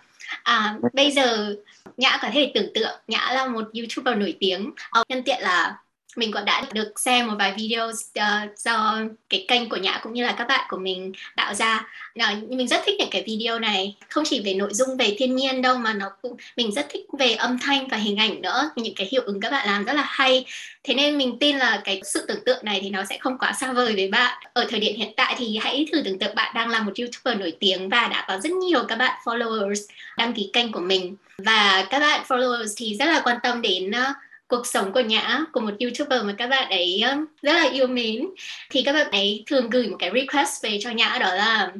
À, 0.42 0.78
bây 0.92 1.10
giờ 1.10 1.54
Nhã 1.96 2.18
có 2.22 2.28
thể 2.32 2.50
tưởng 2.54 2.70
tượng 2.74 3.00
Nhã 3.08 3.30
là 3.34 3.46
một 3.46 3.70
YouTuber 3.74 4.18
nổi 4.18 4.36
tiếng. 4.40 4.70
Nhân 5.08 5.22
tiện 5.22 5.42
là 5.42 5.78
mình 6.16 6.32
cũng 6.32 6.44
đã 6.44 6.64
được 6.72 7.00
xem 7.00 7.26
một 7.26 7.34
vài 7.38 7.54
video 7.56 7.88
uh, 7.88 8.58
do 8.58 8.98
cái 9.28 9.44
kênh 9.48 9.68
của 9.68 9.76
nhã 9.76 10.00
cũng 10.02 10.12
như 10.12 10.24
là 10.24 10.32
các 10.32 10.48
bạn 10.48 10.66
của 10.68 10.76
mình 10.76 11.12
tạo 11.36 11.54
ra. 11.54 11.86
Ờ, 12.18 12.26
nhưng 12.48 12.58
mình 12.58 12.68
rất 12.68 12.80
thích 12.86 12.94
những 12.98 13.10
cái 13.10 13.24
video 13.26 13.58
này. 13.58 13.96
Không 14.08 14.24
chỉ 14.24 14.40
về 14.44 14.54
nội 14.54 14.74
dung 14.74 14.96
về 14.96 15.14
thiên 15.18 15.36
nhiên 15.36 15.62
đâu 15.62 15.76
mà 15.76 15.92
nó 15.92 16.06
cũng 16.22 16.36
mình 16.56 16.72
rất 16.72 16.86
thích 16.90 17.04
về 17.18 17.32
âm 17.32 17.58
thanh 17.58 17.88
và 17.88 17.96
hình 17.96 18.16
ảnh 18.16 18.42
nữa. 18.42 18.70
Những 18.76 18.94
cái 18.94 19.08
hiệu 19.10 19.22
ứng 19.26 19.40
các 19.40 19.50
bạn 19.50 19.66
làm 19.66 19.84
rất 19.84 19.92
là 19.92 20.04
hay. 20.06 20.44
Thế 20.84 20.94
nên 20.94 21.18
mình 21.18 21.38
tin 21.38 21.58
là 21.58 21.80
cái 21.84 22.00
sự 22.04 22.24
tưởng 22.28 22.44
tượng 22.46 22.64
này 22.64 22.80
thì 22.82 22.90
nó 22.90 23.04
sẽ 23.04 23.18
không 23.18 23.38
quá 23.38 23.52
xa 23.52 23.72
vời 23.72 23.94
với 23.94 24.08
bạn. 24.08 24.42
Ở 24.52 24.66
thời 24.68 24.80
điểm 24.80 24.96
hiện 24.96 25.12
tại 25.16 25.34
thì 25.38 25.58
hãy 25.62 25.86
thử 25.92 26.02
tưởng 26.04 26.18
tượng 26.18 26.34
bạn 26.34 26.52
đang 26.54 26.68
là 26.68 26.82
một 26.82 26.92
youtuber 26.98 27.40
nổi 27.40 27.52
tiếng 27.60 27.88
và 27.88 28.08
đã 28.08 28.24
có 28.28 28.38
rất 28.38 28.52
nhiều 28.52 28.84
các 28.88 28.96
bạn 28.96 29.20
followers 29.24 29.80
đăng 30.16 30.32
ký 30.32 30.50
kênh 30.52 30.72
của 30.72 30.80
mình. 30.80 31.16
Và 31.38 31.86
các 31.90 31.98
bạn 32.00 32.22
followers 32.28 32.74
thì 32.76 32.96
rất 32.98 33.06
là 33.06 33.20
quan 33.24 33.36
tâm 33.42 33.62
đến 33.62 33.90
uh, 33.90 34.16
cuộc 34.52 34.66
sống 34.66 34.92
của 34.92 35.00
Nhã, 35.00 35.44
của 35.52 35.60
một 35.60 35.74
youtuber 35.80 36.24
mà 36.24 36.34
các 36.38 36.46
bạn 36.46 36.70
ấy 36.70 37.02
um, 37.02 37.26
rất 37.42 37.52
là 37.52 37.70
yêu 37.72 37.86
mến. 37.86 38.26
Thì 38.70 38.82
các 38.82 38.92
bạn 38.92 39.10
ấy 39.10 39.44
thường 39.46 39.70
gửi 39.70 39.88
một 39.88 39.96
cái 39.98 40.10
request 40.14 40.62
về 40.62 40.78
cho 40.82 40.90
Nhã, 40.90 41.18
đó 41.20 41.34
là 41.34 41.72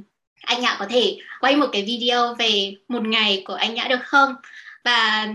anh 0.42 0.60
Nhã 0.60 0.76
có 0.78 0.86
thể 0.90 1.18
quay 1.40 1.56
một 1.56 1.66
cái 1.72 1.82
video 1.82 2.34
về 2.34 2.74
một 2.88 3.02
ngày 3.06 3.42
của 3.46 3.54
anh 3.54 3.74
Nhã 3.74 3.88
được 3.88 4.02
không? 4.04 4.34
Và 4.84 5.28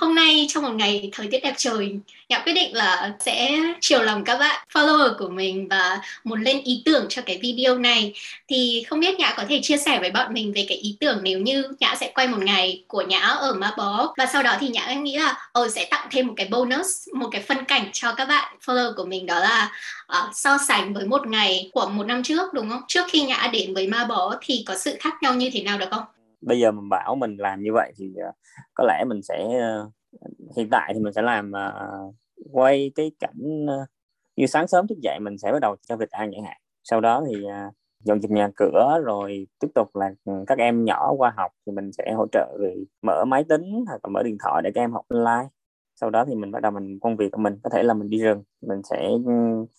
hôm 0.00 0.14
nay 0.14 0.46
trong 0.48 0.62
một 0.62 0.72
ngày 0.72 1.08
thời 1.12 1.28
tiết 1.30 1.40
đẹp 1.42 1.54
trời 1.56 1.98
nhã 2.28 2.38
quyết 2.38 2.52
định 2.52 2.76
là 2.76 3.12
sẽ 3.20 3.58
chiều 3.80 4.02
lòng 4.02 4.24
các 4.24 4.38
bạn 4.38 4.66
follower 4.72 5.18
của 5.18 5.28
mình 5.28 5.68
và 5.68 6.00
muốn 6.24 6.42
lên 6.42 6.60
ý 6.62 6.82
tưởng 6.84 7.06
cho 7.08 7.22
cái 7.22 7.38
video 7.42 7.78
này. 7.78 8.12
Thì 8.48 8.84
không 8.88 9.00
biết 9.00 9.18
nhã 9.18 9.34
có 9.36 9.44
thể 9.48 9.60
chia 9.62 9.76
sẻ 9.76 9.98
với 10.00 10.10
bọn 10.10 10.34
mình 10.34 10.52
về 10.52 10.66
cái 10.68 10.78
ý 10.78 10.96
tưởng 11.00 11.18
nếu 11.22 11.38
như 11.38 11.64
nhã 11.80 11.94
sẽ 12.00 12.12
quay 12.14 12.28
một 12.28 12.38
ngày 12.38 12.84
của 12.88 13.02
nhã 13.02 13.20
ở 13.20 13.54
ma 13.54 13.74
bó. 13.76 14.14
Và 14.16 14.26
sau 14.26 14.42
đó 14.42 14.56
thì 14.60 14.68
nhã 14.68 14.94
nghĩ 14.94 15.16
là 15.16 15.48
ồ 15.52 15.68
sẽ 15.68 15.84
tặng 15.90 16.08
thêm 16.10 16.26
một 16.26 16.34
cái 16.36 16.46
bonus 16.50 17.08
một 17.14 17.28
cái 17.32 17.42
phân 17.42 17.64
cảnh 17.64 17.90
cho 17.92 18.12
các 18.12 18.24
bạn 18.28 18.56
follower 18.66 18.94
của 18.96 19.04
mình 19.04 19.26
đó 19.26 19.38
là 19.38 19.70
uh, 20.18 20.34
so 20.34 20.58
sánh 20.68 20.94
với 20.94 21.06
một 21.06 21.26
ngày 21.26 21.70
của 21.72 21.86
một 21.86 22.06
năm 22.06 22.22
trước 22.22 22.52
đúng 22.52 22.70
không? 22.70 22.82
Trước 22.88 23.04
khi 23.10 23.22
nhã 23.22 23.50
đến 23.52 23.74
với 23.74 23.86
ma 23.86 24.04
bó 24.04 24.34
thì 24.40 24.64
có 24.66 24.76
sự 24.78 24.96
khác 25.00 25.14
nhau 25.22 25.34
như 25.34 25.50
thế 25.52 25.62
nào 25.62 25.78
được 25.78 25.88
không? 25.90 26.15
Bây 26.46 26.60
giờ 26.60 26.72
mình 26.72 26.88
bảo 26.88 27.14
mình 27.16 27.36
làm 27.36 27.62
như 27.62 27.72
vậy 27.72 27.92
thì 27.98 28.14
ờ, 28.16 28.32
có 28.74 28.84
lẽ 28.84 29.04
mình 29.08 29.22
sẽ 29.22 29.58
ờ, 29.60 29.90
hiện 30.56 30.68
tại 30.70 30.92
thì 30.94 31.00
mình 31.00 31.12
sẽ 31.12 31.22
làm 31.22 31.52
ờ, 31.52 31.90
quay 32.52 32.92
cái 32.94 33.10
cảnh 33.20 33.66
như 34.36 34.46
sáng 34.46 34.68
sớm 34.68 34.86
thức 34.86 34.98
dậy 35.02 35.18
mình 35.20 35.38
sẽ 35.38 35.52
bắt 35.52 35.58
đầu 35.62 35.76
cho 35.88 35.96
vịt 35.96 36.10
ăn 36.10 36.30
chẳng 36.34 36.44
hạn. 36.44 36.56
Sau 36.84 37.00
đó 37.00 37.24
thì 37.28 37.46
dọn 38.04 38.20
dẹp 38.20 38.30
nhà 38.30 38.48
cửa 38.56 39.00
rồi 39.04 39.46
tiếp 39.60 39.68
tục 39.74 39.96
là 39.96 40.10
ừ, 40.24 40.32
các 40.46 40.58
em 40.58 40.84
nhỏ 40.84 41.12
qua 41.18 41.32
học 41.36 41.50
thì 41.66 41.72
mình 41.72 41.92
sẽ 41.92 42.12
hỗ 42.16 42.26
trợ 42.32 42.56
rồi 42.60 42.86
mở 43.02 43.24
máy 43.24 43.44
tính 43.48 43.84
hoặc 43.86 44.00
là 44.04 44.08
mở 44.12 44.22
điện 44.22 44.36
thoại 44.44 44.62
để 44.64 44.70
các 44.74 44.80
em 44.80 44.92
học 44.92 45.04
online. 45.08 45.48
Sau 46.00 46.10
đó 46.10 46.24
thì 46.28 46.34
mình 46.34 46.50
bắt 46.52 46.62
đầu 46.62 46.72
mình 46.72 46.98
công 47.00 47.16
việc 47.16 47.32
của 47.32 47.40
mình 47.40 47.58
có 47.62 47.70
thể 47.70 47.82
là 47.82 47.94
mình 47.94 48.10
đi 48.10 48.18
rừng 48.18 48.42
mình 48.66 48.82
sẽ 48.90 49.08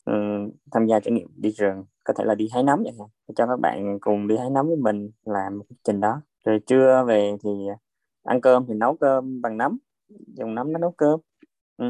um, 0.05 0.49
tham 0.71 0.85
gia 0.85 0.99
trải 0.99 1.11
nghiệm 1.11 1.27
đi 1.35 1.49
rừng 1.49 1.83
có 2.03 2.13
thể 2.17 2.23
là 2.25 2.35
đi 2.35 2.49
hái 2.53 2.63
nấm 2.63 2.83
chẳng 2.85 2.99
hạn 2.99 3.07
cho 3.35 3.47
các 3.47 3.59
bạn 3.59 3.97
cùng 4.01 4.27
đi 4.27 4.37
hái 4.37 4.49
nấm 4.49 4.67
với 4.67 4.75
mình 4.75 5.11
làm 5.25 5.57
một 5.57 5.65
trình 5.83 5.99
đó 5.99 6.21
rồi 6.47 6.59
trưa 6.67 7.03
về 7.07 7.35
thì 7.44 7.49
ăn 8.23 8.41
cơm 8.41 8.65
thì 8.67 8.73
nấu 8.73 8.95
cơm 8.95 9.41
bằng 9.41 9.57
nấm, 9.57 9.77
dùng 10.38 10.55
nấm 10.55 10.73
nó 10.73 10.79
nấu 10.79 10.91
cơm. 10.91 11.19
Ừ. 11.77 11.85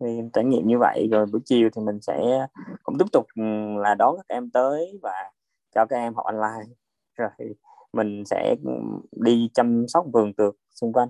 thì 0.00 0.06
trải 0.32 0.44
nghiệm 0.44 0.66
như 0.66 0.78
vậy 0.78 1.08
rồi 1.10 1.26
buổi 1.26 1.40
chiều 1.44 1.68
thì 1.76 1.82
mình 1.82 2.00
sẽ 2.00 2.46
cũng 2.82 2.98
tiếp 2.98 3.04
tục 3.12 3.26
ừ, 3.36 3.42
là 3.82 3.94
đón 3.94 4.16
các 4.16 4.34
em 4.34 4.50
tới 4.50 4.98
và 5.02 5.12
cho 5.74 5.86
các 5.86 5.96
em 5.96 6.14
học 6.14 6.24
online. 6.26 6.74
Rồi 7.16 7.28
mình 7.92 8.24
sẽ 8.26 8.54
đi 9.12 9.50
chăm 9.54 9.88
sóc 9.88 10.06
vườn 10.12 10.32
tược 10.34 10.56
xung 10.74 10.92
quanh. 10.92 11.08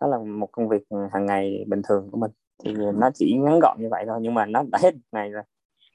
Đó 0.00 0.06
là 0.06 0.18
một 0.18 0.48
công 0.52 0.68
việc 0.68 0.82
hàng 1.12 1.26
ngày 1.26 1.64
bình 1.66 1.82
thường 1.88 2.08
của 2.10 2.18
mình. 2.18 2.30
Thì 2.64 2.72
nó 2.94 3.10
chỉ 3.14 3.32
ngắn 3.32 3.58
gọn 3.60 3.76
như 3.80 3.88
vậy 3.90 4.04
thôi, 4.06 4.18
nhưng 4.22 4.34
mà 4.34 4.46
nó 4.46 4.62
đã 4.72 4.78
hết 4.82 4.94
ngày 5.12 5.30
rồi. 5.30 5.42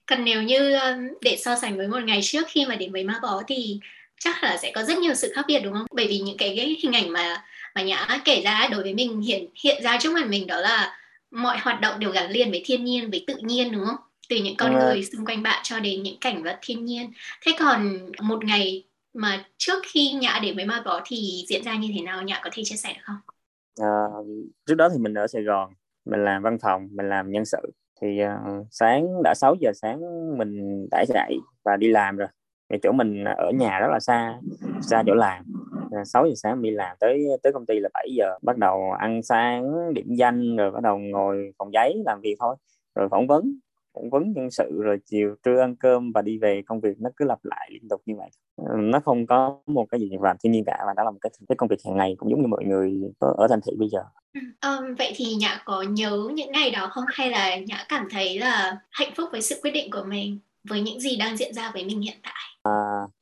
Còn 0.07 0.23
nếu 0.23 0.41
như 0.41 0.73
ờ, 0.73 0.97
để 1.21 1.35
so 1.39 1.55
sánh 1.55 1.77
với 1.77 1.87
một 1.87 2.03
ngày 2.05 2.19
trước 2.23 2.47
khi 2.47 2.65
mà 2.69 2.75
đến 2.75 2.91
với 2.91 3.03
ma 3.03 3.19
bó 3.21 3.41
thì 3.47 3.79
chắc 4.23 4.43
là 4.43 4.57
sẽ 4.57 4.71
có 4.75 4.83
rất 4.83 4.97
nhiều 4.97 5.13
sự 5.13 5.31
khác 5.35 5.45
biệt 5.47 5.59
đúng 5.63 5.73
không? 5.73 5.85
Bởi 5.95 6.07
vì 6.07 6.19
những 6.19 6.37
cái, 6.37 6.53
cái 6.57 6.77
hình 6.83 6.95
ảnh 6.95 7.09
mà 7.09 7.43
mà 7.75 7.81
nhã 7.81 8.21
kể 8.25 8.41
ra 8.41 8.67
đối 8.71 8.83
với 8.83 8.93
mình 8.93 9.21
hiện 9.21 9.49
hiện 9.63 9.83
ra 9.83 9.97
trước 10.01 10.13
mặt 10.13 10.27
mình 10.29 10.47
đó 10.47 10.61
là 10.61 10.97
mọi 11.31 11.57
hoạt 11.57 11.81
động 11.81 11.99
đều 11.99 12.11
gắn 12.11 12.31
liền 12.31 12.51
với 12.51 12.61
thiên 12.65 12.83
nhiên 12.83 13.11
với 13.11 13.23
tự 13.27 13.35
nhiên 13.41 13.71
đúng 13.71 13.85
không? 13.85 13.95
Từ 14.29 14.35
những 14.35 14.55
con 14.57 14.73
người 14.73 15.03
xung 15.03 15.25
quanh 15.25 15.43
bạn 15.43 15.59
cho 15.63 15.79
đến 15.79 16.03
những 16.03 16.19
cảnh 16.21 16.43
vật 16.43 16.59
thiên 16.61 16.85
nhiên. 16.85 17.11
Thế 17.45 17.51
còn 17.59 17.99
một 18.21 18.45
ngày 18.45 18.83
mà 19.13 19.45
trước 19.57 19.83
khi 19.83 20.11
nhã 20.11 20.39
đến 20.43 20.55
với 20.55 20.65
ma 20.65 20.81
bó 20.85 21.01
thì 21.05 21.45
diễn 21.47 21.63
ra 21.63 21.75
như 21.75 21.89
thế 21.95 22.01
nào? 22.01 22.21
Nhã 22.21 22.39
có 22.43 22.49
thể 22.53 22.63
chia 22.65 22.75
sẻ 22.75 22.93
được 22.93 23.01
không? 23.03 23.17
À, 23.79 24.03
trước 24.65 24.75
đó 24.75 24.89
thì 24.89 24.97
mình 24.99 25.13
ở 25.13 25.27
Sài 25.27 25.41
Gòn 25.41 25.73
mình 26.05 26.23
làm 26.23 26.41
văn 26.41 26.57
phòng 26.61 26.87
mình 26.91 27.09
làm 27.09 27.31
nhân 27.31 27.45
sự. 27.45 27.71
Thì 28.01 28.07
uh, 28.23 28.67
sáng 28.71 29.23
đã 29.23 29.33
6 29.35 29.55
giờ 29.59 29.71
sáng 29.81 29.99
mình 30.37 30.87
đã 30.91 31.05
dậy 31.07 31.37
và 31.63 31.77
đi 31.77 31.87
làm 31.87 32.17
rồi 32.17 32.27
cái 32.71 32.79
chỗ 32.83 32.91
mình 32.91 33.23
ở 33.23 33.51
nhà 33.51 33.79
rất 33.79 33.87
là 33.91 33.99
xa 33.99 34.39
xa 34.81 35.03
chỗ 35.07 35.13
làm. 35.13 35.43
À, 35.91 36.05
6 36.05 36.27
giờ 36.27 36.33
sáng 36.35 36.61
đi 36.61 36.69
làm 36.69 36.97
tới 36.99 37.25
tới 37.43 37.53
công 37.53 37.65
ty 37.65 37.79
là 37.79 37.89
7 37.93 38.07
giờ. 38.17 38.37
Bắt 38.41 38.57
đầu 38.57 38.91
ăn 38.91 39.23
sáng 39.23 39.93
điểm 39.93 40.15
danh 40.15 40.55
rồi 40.55 40.71
bắt 40.71 40.83
đầu 40.83 40.97
ngồi 40.97 41.51
phòng 41.57 41.73
giấy 41.73 42.03
làm 42.05 42.21
việc 42.21 42.35
thôi. 42.39 42.55
Rồi 42.95 43.09
phỏng 43.09 43.27
vấn 43.27 43.59
phỏng 43.95 44.09
vấn 44.09 44.33
nhân 44.33 44.51
sự 44.51 44.81
rồi 44.83 44.97
chiều 45.05 45.35
trưa 45.43 45.59
ăn 45.59 45.75
cơm 45.75 46.11
và 46.11 46.21
đi 46.21 46.37
về 46.37 46.61
công 46.65 46.81
việc 46.81 46.99
nó 46.99 47.09
cứ 47.17 47.25
lặp 47.25 47.39
lại 47.43 47.69
liên 47.71 47.89
tục 47.89 48.01
như 48.05 48.15
vậy. 48.17 48.29
À, 48.57 48.73
nó 48.77 48.99
không 48.99 49.27
có 49.27 49.61
một 49.67 49.85
cái 49.89 49.99
gì 49.99 50.09
làm 50.21 50.37
thiên 50.43 50.51
nhiên 50.51 50.63
cả 50.65 50.77
và 50.87 50.93
đó 50.97 51.03
là 51.03 51.11
một 51.11 51.17
cái, 51.21 51.31
cái 51.49 51.55
công 51.55 51.69
việc 51.69 51.79
hàng 51.85 51.97
ngày 51.97 52.15
cũng 52.17 52.29
giống 52.29 52.41
như 52.41 52.47
mọi 52.47 52.65
người 52.65 53.01
ở 53.19 53.47
thành 53.49 53.59
thị 53.65 53.71
bây 53.77 53.89
giờ. 53.89 54.03
Um, 54.61 54.95
vậy 54.97 55.13
thì 55.15 55.35
nhã 55.35 55.61
có 55.65 55.81
nhớ 55.81 56.29
những 56.33 56.51
ngày 56.51 56.71
đó 56.71 56.89
không? 56.91 57.03
Hay 57.07 57.29
là 57.29 57.57
nhã 57.57 57.85
cảm 57.89 58.07
thấy 58.11 58.39
là 58.39 58.77
hạnh 58.91 59.11
phúc 59.17 59.29
với 59.31 59.41
sự 59.41 59.59
quyết 59.63 59.71
định 59.71 59.91
của 59.91 60.03
mình? 60.07 60.39
Với 60.69 60.81
những 60.81 60.99
gì 60.99 61.17
đang 61.17 61.37
diễn 61.37 61.53
ra 61.53 61.71
với 61.73 61.85
mình 61.85 62.01
hiện 62.01 62.17
tại? 62.23 62.33
À, 62.63 62.71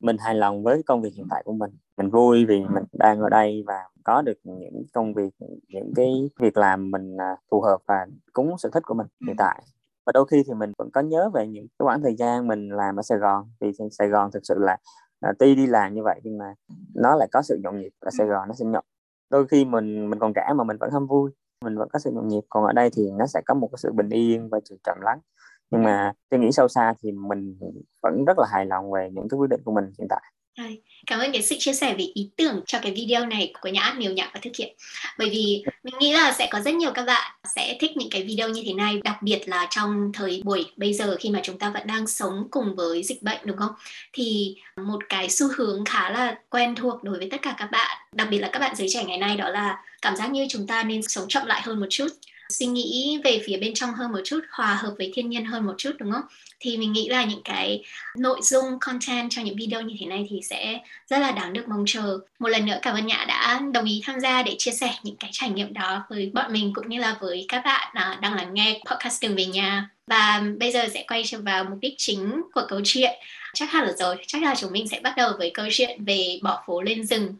mình 0.00 0.16
hài 0.18 0.34
lòng 0.34 0.62
với 0.62 0.82
công 0.86 1.02
việc 1.02 1.14
hiện 1.16 1.26
tại 1.30 1.42
của 1.44 1.52
mình. 1.52 1.70
Mình 1.96 2.10
vui 2.10 2.44
vì 2.44 2.60
mình 2.60 2.84
đang 2.92 3.20
ở 3.20 3.28
đây 3.28 3.64
và 3.66 3.74
có 4.04 4.22
được 4.22 4.38
những 4.44 4.82
công 4.92 5.14
việc 5.14 5.30
những 5.68 5.92
cái 5.96 6.30
việc 6.40 6.56
làm 6.56 6.90
mình 6.90 7.16
à, 7.16 7.36
phù 7.50 7.60
hợp 7.60 7.78
và 7.86 8.06
cúng 8.32 8.58
sở 8.58 8.70
thích 8.72 8.82
của 8.86 8.94
mình 8.94 9.06
hiện 9.26 9.36
tại. 9.38 9.62
Và 10.06 10.12
đôi 10.14 10.26
khi 10.30 10.42
thì 10.46 10.54
mình 10.54 10.72
vẫn 10.78 10.90
có 10.90 11.00
nhớ 11.00 11.30
về 11.34 11.46
những 11.46 11.66
cái 11.68 11.84
khoảng 11.84 12.02
thời 12.02 12.14
gian 12.14 12.46
mình 12.46 12.68
làm 12.68 12.96
ở 12.96 13.02
Sài 13.02 13.18
Gòn. 13.18 13.50
Vì 13.60 13.72
Sài 13.90 14.08
Gòn 14.08 14.30
thực 14.32 14.46
sự 14.46 14.54
là 14.58 14.76
à, 15.20 15.32
tuy 15.38 15.54
đi 15.54 15.66
làm 15.66 15.94
như 15.94 16.02
vậy 16.02 16.20
nhưng 16.24 16.38
mà 16.38 16.54
nó 16.94 17.16
lại 17.16 17.28
có 17.32 17.42
sự 17.42 17.60
nhộn 17.62 17.80
nhịp 17.80 17.90
ở 18.00 18.10
Sài 18.18 18.26
Gòn 18.26 18.48
nó 18.48 18.54
sẽ 18.54 18.64
nhộn. 18.64 18.84
Đôi 19.30 19.46
khi 19.46 19.64
mình 19.64 20.10
mình 20.10 20.18
còn 20.18 20.32
trẻ 20.34 20.52
mà 20.56 20.64
mình 20.64 20.76
vẫn 20.80 20.90
không 20.90 21.06
vui 21.06 21.30
mình 21.64 21.76
vẫn 21.76 21.88
có 21.92 21.98
sự 21.98 22.10
nhộn 22.10 22.28
nhịp. 22.28 22.40
Còn 22.48 22.64
ở 22.64 22.72
đây 22.72 22.90
thì 22.96 23.10
nó 23.18 23.26
sẽ 23.26 23.40
có 23.46 23.54
một 23.54 23.68
cái 23.72 23.78
sự 23.78 23.92
bình 23.92 24.08
yên 24.08 24.48
và 24.48 24.60
sự 24.64 24.78
trầm 24.84 25.00
lắng 25.00 25.20
nhưng 25.70 25.82
mà 25.82 26.12
tôi 26.28 26.40
nghĩ 26.40 26.52
sâu 26.52 26.68
xa 26.68 26.94
thì 27.02 27.12
mình 27.12 27.58
vẫn 28.02 28.24
rất 28.24 28.38
là 28.38 28.46
hài 28.52 28.66
lòng 28.66 28.92
về 28.92 29.08
những 29.12 29.28
cái 29.28 29.38
quyết 29.38 29.50
định 29.50 29.60
của 29.64 29.72
mình 29.72 29.84
hiện 29.98 30.08
tại 30.10 30.22
Cảm 31.06 31.20
ơn 31.20 31.32
cái 31.32 31.42
sự 31.42 31.56
chia 31.58 31.72
sẻ 31.72 31.94
về 31.98 32.04
ý 32.14 32.30
tưởng 32.36 32.60
cho 32.66 32.78
cái 32.82 32.92
video 32.92 33.26
này 33.26 33.52
của 33.60 33.68
nhà 33.68 33.82
hát 33.82 33.98
miều 33.98 34.12
nhạc 34.12 34.30
và 34.34 34.40
thực 34.42 34.56
hiện. 34.58 34.76
Bởi 35.18 35.30
vì 35.30 35.64
mình 35.82 35.94
nghĩ 36.00 36.12
là 36.12 36.32
sẽ 36.32 36.48
có 36.50 36.60
rất 36.60 36.74
nhiều 36.74 36.90
các 36.94 37.04
bạn 37.04 37.32
sẽ 37.56 37.76
thích 37.80 37.90
những 37.96 38.08
cái 38.10 38.22
video 38.22 38.48
như 38.48 38.62
thế 38.66 38.72
này, 38.72 39.00
đặc 39.04 39.22
biệt 39.22 39.40
là 39.46 39.66
trong 39.70 40.10
thời 40.14 40.42
buổi 40.44 40.66
bây 40.76 40.94
giờ 40.94 41.16
khi 41.20 41.30
mà 41.30 41.40
chúng 41.42 41.58
ta 41.58 41.70
vẫn 41.70 41.86
đang 41.86 42.06
sống 42.06 42.48
cùng 42.50 42.74
với 42.76 43.02
dịch 43.02 43.22
bệnh 43.22 43.40
đúng 43.44 43.56
không? 43.56 43.72
Thì 44.12 44.56
một 44.76 44.98
cái 45.08 45.28
xu 45.30 45.46
hướng 45.56 45.84
khá 45.84 46.10
là 46.10 46.38
quen 46.50 46.74
thuộc 46.74 47.04
đối 47.04 47.18
với 47.18 47.28
tất 47.30 47.42
cả 47.42 47.54
các 47.58 47.68
bạn, 47.72 47.98
đặc 48.12 48.28
biệt 48.30 48.38
là 48.38 48.48
các 48.52 48.58
bạn 48.58 48.76
giới 48.76 48.88
trẻ 48.90 49.04
ngày 49.04 49.18
nay 49.18 49.36
đó 49.36 49.48
là 49.48 49.82
cảm 50.02 50.16
giác 50.16 50.30
như 50.30 50.46
chúng 50.50 50.66
ta 50.66 50.82
nên 50.82 51.02
sống 51.02 51.28
chậm 51.28 51.46
lại 51.46 51.62
hơn 51.64 51.80
một 51.80 51.86
chút 51.90 52.08
suy 52.50 52.66
nghĩ 52.66 53.18
về 53.24 53.42
phía 53.46 53.56
bên 53.56 53.74
trong 53.74 53.94
hơn 53.94 54.12
một 54.12 54.20
chút, 54.24 54.40
hòa 54.50 54.78
hợp 54.82 54.94
với 54.98 55.12
thiên 55.14 55.30
nhiên 55.30 55.44
hơn 55.44 55.66
một 55.66 55.74
chút, 55.78 55.92
đúng 55.98 56.12
không? 56.12 56.24
Thì 56.60 56.76
mình 56.76 56.92
nghĩ 56.92 57.08
là 57.08 57.24
những 57.24 57.42
cái 57.44 57.84
nội 58.16 58.40
dung 58.42 58.64
content 58.80 59.30
cho 59.30 59.42
những 59.42 59.56
video 59.56 59.82
như 59.82 59.94
thế 60.00 60.06
này 60.06 60.26
thì 60.30 60.40
sẽ 60.42 60.78
rất 61.06 61.18
là 61.18 61.30
đáng 61.32 61.52
được 61.52 61.68
mong 61.68 61.84
chờ. 61.86 62.18
Một 62.38 62.48
lần 62.48 62.66
nữa, 62.66 62.78
cảm 62.82 62.94
ơn 62.94 63.06
nhã 63.06 63.24
đã 63.28 63.60
đồng 63.72 63.84
ý 63.84 64.02
tham 64.04 64.20
gia 64.20 64.42
để 64.42 64.54
chia 64.58 64.70
sẻ 64.70 64.94
những 65.02 65.16
cái 65.16 65.30
trải 65.32 65.50
nghiệm 65.50 65.72
đó 65.72 66.04
với 66.10 66.30
bọn 66.34 66.52
mình 66.52 66.72
cũng 66.74 66.88
như 66.88 66.98
là 66.98 67.16
với 67.20 67.44
các 67.48 67.62
bạn 67.64 67.90
à, 67.94 68.18
đang 68.22 68.34
lắng 68.34 68.54
nghe 68.54 68.80
podcast 68.90 69.22
đường 69.22 69.36
về 69.36 69.46
nhà. 69.46 69.90
Và 70.06 70.42
bây 70.58 70.72
giờ 70.72 70.88
sẽ 70.94 71.04
quay 71.08 71.22
trở 71.26 71.38
vào 71.40 71.64
mục 71.64 71.78
đích 71.80 71.94
chính 71.98 72.42
của 72.54 72.62
câu 72.68 72.80
chuyện 72.84 73.18
chắc 73.54 73.70
hẳn 73.70 73.96
rồi. 73.96 74.16
Chắc 74.26 74.42
là 74.42 74.54
chúng 74.54 74.72
mình 74.72 74.88
sẽ 74.88 75.00
bắt 75.00 75.14
đầu 75.16 75.32
với 75.38 75.50
câu 75.54 75.66
chuyện 75.70 76.04
về 76.04 76.38
bỏ 76.42 76.62
phố 76.66 76.82
lên 76.82 77.06
rừng. 77.06 77.34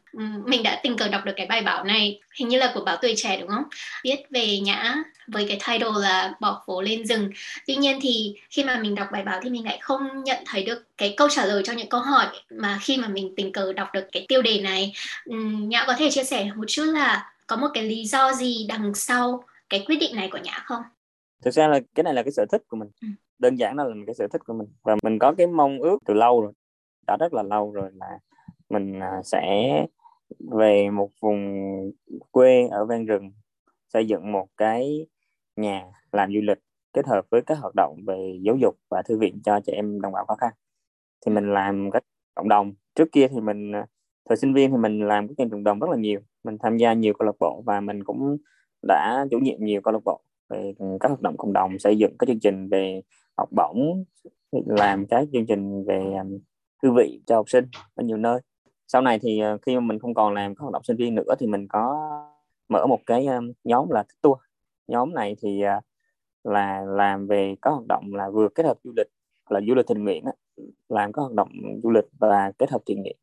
Mình 0.47 0.63
đã 0.63 0.81
tình 0.83 0.97
cờ 0.97 1.09
đọc 1.09 1.25
được 1.25 1.33
cái 1.37 1.47
bài 1.47 1.63
báo 1.63 1.85
này 1.85 2.21
hình 2.35 2.49
như 2.49 2.59
là 2.59 2.71
của 2.75 2.85
báo 2.85 2.97
tuổi 3.03 3.15
trẻ 3.17 3.41
đúng 3.41 3.49
không? 3.49 3.65
Viết 4.05 4.17
về 4.31 4.59
nhã 4.61 4.95
với 5.27 5.47
cái 5.49 5.59
title 5.67 6.01
là 6.01 6.35
bỏ 6.41 6.63
phố 6.67 6.83
lên 6.83 7.07
rừng. 7.07 7.31
Tuy 7.67 7.75
nhiên 7.75 7.99
thì 8.03 8.35
khi 8.51 8.65
mà 8.65 8.77
mình 8.77 8.95
đọc 8.95 9.09
bài 9.13 9.23
báo 9.23 9.41
thì 9.43 9.51
mình 9.51 9.65
lại 9.65 9.79
không 9.81 10.25
nhận 10.25 10.39
thấy 10.47 10.65
được 10.65 10.85
cái 10.97 11.15
câu 11.17 11.29
trả 11.29 11.45
lời 11.45 11.63
cho 11.65 11.73
những 11.73 11.89
câu 11.89 12.01
hỏi 12.01 12.27
mà 12.51 12.79
khi 12.83 12.97
mà 12.97 13.09
mình 13.09 13.35
tình 13.37 13.53
cờ 13.53 13.73
đọc 13.73 13.89
được 13.93 14.05
cái 14.13 14.27
tiêu 14.29 14.43
đề 14.43 14.61
này. 14.61 14.93
Nhã 15.27 15.85
có 15.87 15.95
thể 15.99 16.11
chia 16.11 16.25
sẻ 16.25 16.51
một 16.57 16.65
chút 16.69 16.85
là 16.85 17.33
có 17.47 17.57
một 17.57 17.69
cái 17.75 17.85
lý 17.85 18.05
do 18.05 18.33
gì 18.33 18.67
đằng 18.69 18.95
sau 18.95 19.45
cái 19.69 19.85
quyết 19.87 19.97
định 19.97 20.17
này 20.17 20.29
của 20.33 20.39
nhã 20.39 20.63
không? 20.65 20.83
Thực 21.43 21.51
ra 21.51 21.69
là 21.69 21.81
cái 21.95 22.05
này 22.05 22.15
là 22.15 22.23
cái 22.23 22.33
sở 22.33 22.47
thích 22.53 22.63
của 22.69 22.77
mình. 22.77 22.89
Ừ 23.03 23.09
đơn 23.41 23.59
giản 23.59 23.77
đó 23.77 23.85
là 23.85 23.95
cái 24.07 24.15
sở 24.15 24.29
thích 24.29 24.45
của 24.47 24.55
mình. 24.55 24.69
Và 24.83 24.97
mình 25.03 25.19
có 25.19 25.35
cái 25.39 25.47
mong 25.47 25.79
ước 25.79 25.99
từ 26.07 26.15
lâu 26.15 26.43
rồi, 26.43 26.53
đã 27.07 27.17
rất 27.21 27.35
là 27.35 27.43
lâu 27.43 27.73
rồi 27.73 27.91
là 27.95 28.19
mình 28.69 29.01
à, 29.01 29.21
sẽ 29.25 29.87
về 30.39 30.91
một 30.91 31.11
vùng 31.21 31.67
quê 32.31 32.69
ở 32.71 32.85
ven 32.85 33.07
rừng, 33.07 33.33
xây 33.89 34.07
dựng 34.07 34.33
một 34.33 34.47
cái 34.57 35.07
nhà 35.57 35.87
làm 36.13 36.33
du 36.35 36.41
lịch 36.43 36.59
kết 36.93 37.07
hợp 37.07 37.27
với 37.31 37.43
các 37.43 37.59
hoạt 37.59 37.75
động 37.75 37.97
về 38.07 38.39
giáo 38.43 38.57
dục 38.57 38.77
và 38.91 39.03
thư 39.03 39.19
viện 39.19 39.41
cho 39.45 39.61
trẻ 39.67 39.73
em 39.73 40.01
đồng 40.01 40.13
bào 40.13 40.25
khó 40.25 40.35
khăn. 40.35 40.53
Thì 41.27 41.33
mình 41.33 41.53
làm 41.53 41.91
các 41.91 42.05
cộng 42.35 42.49
đồng. 42.49 42.73
Trước 42.95 43.09
kia 43.13 43.29
thì 43.29 43.41
mình 43.41 43.73
à, 43.73 43.87
thời 44.29 44.37
sinh 44.37 44.55
viên 44.55 44.71
thì 44.71 44.77
mình 44.77 45.09
làm 45.09 45.29
các 45.29 45.35
chương 45.39 45.51
cộng 45.51 45.65
đồng 45.65 45.79
rất 45.79 45.91
là 45.91 45.97
nhiều. 45.97 46.21
Mình 46.45 46.59
tham 46.59 46.77
gia 46.77 46.93
nhiều 46.93 47.15
câu 47.19 47.27
lạc 47.27 47.37
bộ 47.41 47.63
và 47.67 47.81
mình 47.81 48.05
cũng 48.05 48.37
đã 48.83 49.27
chủ 49.31 49.39
nhiệm 49.39 49.65
nhiều 49.65 49.81
câu 49.81 49.93
lạc 49.93 50.05
bộ 50.05 50.21
về 50.51 50.73
các 51.01 51.09
hoạt 51.09 51.21
động 51.21 51.37
cộng 51.37 51.53
đồng, 51.53 51.79
xây 51.79 51.99
dựng 51.99 52.17
các 52.19 52.27
chương 52.27 52.41
trình 52.41 52.69
về 52.69 53.03
học 53.37 53.49
bổng, 53.53 54.05
làm 54.67 55.07
các 55.07 55.29
chương 55.33 55.47
trình 55.47 55.85
về 55.85 55.99
um, 55.99 56.39
thư 56.83 56.93
vị 56.93 57.21
cho 57.27 57.37
học 57.37 57.51
sinh 57.51 57.65
ở 57.95 58.05
nhiều 58.05 58.17
nơi. 58.17 58.41
Sau 58.89 59.03
này 59.03 59.19
thì 59.19 59.41
ờ, 59.41 59.59
khi 59.67 59.75
mà 59.75 59.81
mình 59.81 59.99
không 59.99 60.15
còn 60.15 60.35
làm 60.35 60.55
các 60.55 60.61
hoạt 60.63 60.73
động 60.73 60.83
sinh 60.85 60.97
viên 60.97 61.15
nữa 61.15 61.35
thì 61.39 61.47
mình 61.47 61.69
có 61.69 62.11
mở 62.69 62.87
một 62.87 63.01
cái 63.07 63.27
um, 63.27 63.53
nhóm 63.65 63.91
là 63.91 64.05
tour. 64.23 64.39
Nhóm 64.89 65.15
này 65.15 65.37
thì 65.43 65.63
ờ, 65.63 65.81
là 66.45 66.81
làm 66.81 67.27
về 67.27 67.55
các 67.63 67.71
hoạt 67.71 67.87
động 67.89 68.15
là 68.15 68.31
vừa 68.31 68.49
kết 68.55 68.67
hợp 68.67 68.79
du 68.85 68.93
lịch, 68.97 69.09
là 69.51 69.61
du 69.69 69.75
lịch 69.75 69.87
tình 69.87 70.05
nguyện 70.05 70.25
làm 70.89 71.13
các 71.13 71.23
hoạt 71.23 71.33
động 71.33 71.49
du 71.83 71.91
lịch 71.91 72.05
và 72.19 72.53
kết 72.59 72.71
hợp 72.71 72.83
thiện 72.87 73.03
nguyện 73.03 73.17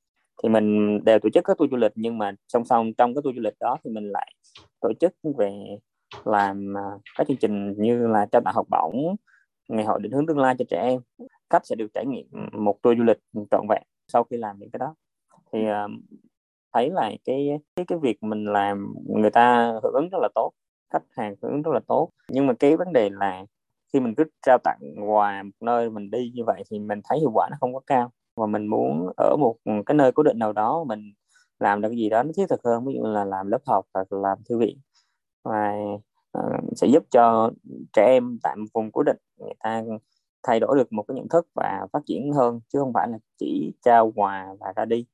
thì 0.44 0.50
mình 0.50 1.00
đều 1.04 1.20
tổ 1.20 1.30
chức 1.30 1.44
các 1.44 1.58
tour 1.58 1.72
du 1.72 1.78
lịch 1.78 1.92
nhưng 1.96 2.18
mà 2.18 2.32
song 2.48 2.66
song 2.66 2.94
trong 2.94 3.16
các 3.16 3.24
tour 3.24 3.36
du 3.36 3.42
lịch 3.42 3.60
đó 3.60 3.78
thì 3.84 3.92
mình 3.92 4.10
lại 4.10 4.34
tổ 4.80 4.94
chức 5.00 5.14
về 5.38 5.78
làm 6.26 6.78
à, 6.78 6.84
các 7.18 7.28
chương 7.28 7.38
trình 7.38 7.74
như 7.78 8.08
là 8.08 8.26
trao 8.32 8.42
tặng 8.42 8.54
học 8.54 8.68
bổng, 8.70 9.16
ngày 9.68 9.86
hội 9.86 10.00
định 10.02 10.12
hướng 10.12 10.28
tương 10.28 10.40
lai 10.40 10.56
cho 10.60 10.66
trẻ 10.70 10.82
em. 10.82 11.28
Khách 11.50 11.66
sẽ 11.66 11.76
được 11.76 11.88
trải 11.94 12.06
nghiệm 12.06 12.28
một 12.52 12.82
tour 12.82 12.98
du 12.98 13.04
lịch 13.04 13.20
trọn 13.52 13.68
vẹn 13.70 13.84
sau 14.08 14.24
khi 14.24 14.38
làm 14.38 14.60
những 14.60 14.70
cái 14.70 14.80
đó. 14.80 14.96
Thì 15.54 15.68
à, 15.68 15.88
thấy 16.74 16.90
là 16.90 17.12
cái 17.26 17.60
cái 17.76 17.86
cái 17.86 17.98
việc 18.02 18.24
mình 18.24 18.46
làm, 18.46 18.94
người 19.08 19.32
ta 19.32 19.74
hưởng 19.84 19.94
ứng 19.94 20.10
rất 20.10 20.18
là 20.22 20.30
tốt, 20.36 20.52
khách 20.94 21.04
hàng 21.10 21.36
hưởng 21.42 21.52
ứng 21.52 21.62
rất 21.62 21.72
là 21.74 21.80
tốt. 21.88 22.10
Nhưng 22.30 22.48
mà 22.48 22.54
cái 22.54 22.78
vấn 22.78 22.94
đề 22.94 23.10
là 23.10 23.46
khi 23.94 24.00
mình 24.00 24.16
cứ 24.16 24.24
trao 24.46 24.58
tặng 24.64 24.80
quà 25.08 25.44
một 25.44 25.52
nơi 25.62 25.90
mình 25.90 26.12
đi 26.12 26.32
như 26.36 26.44
vậy 26.46 26.64
thì 26.72 26.80
mình 26.80 27.02
thấy 27.10 27.20
hiệu 27.20 27.32
quả 27.34 27.48
nó 27.52 27.58
không 27.60 27.74
có 27.74 27.80
cao. 27.88 28.12
Và 28.36 28.46
mình 28.46 28.68
muốn 28.68 29.10
ở 29.18 29.36
một 29.40 29.56
cái 29.86 29.96
nơi 29.96 30.12
cố 30.12 30.24
định 30.24 30.40
nào 30.40 30.54
đó 30.54 30.84
mình 30.88 31.14
làm 31.60 31.82
được 31.82 31.90
cái 31.90 31.98
gì 31.98 32.10
đó 32.10 32.24
nó 32.24 32.32
thiết 32.38 32.46
thực 32.50 32.64
hơn, 32.64 32.86
ví 32.86 32.94
dụ 32.94 33.04
là 33.04 33.26
làm 33.26 33.48
lớp 33.48 33.62
học 33.66 33.86
hoặc 33.94 34.14
là 34.14 34.20
làm 34.30 34.38
thư 34.50 34.58
viện 34.58 34.78
và 35.50 35.74
uh, 36.38 36.78
sẽ 36.78 36.88
giúp 36.88 37.04
cho 37.12 37.52
trẻ 37.94 38.06
em 38.06 38.38
tại 38.44 38.56
một 38.56 38.66
vùng 38.74 38.92
cố 38.92 39.04
định 39.04 39.18
người 39.38 39.54
ta 39.60 39.84
thay 40.44 40.60
đổi 40.60 40.78
được 40.78 40.94
một 40.94 41.04
cái 41.08 41.16
nhận 41.16 41.30
thức 41.30 41.48
và 41.56 41.88
phát 41.94 42.00
triển 42.06 42.34
hơn 42.34 42.60
chứ 42.68 42.80
không 42.80 42.94
phải 42.94 43.08
là 43.08 43.18
chỉ 43.40 43.74
trao 43.82 44.12
quà 44.16 44.48
và 44.60 44.74
ra 44.76 44.86
đi. 44.86 45.06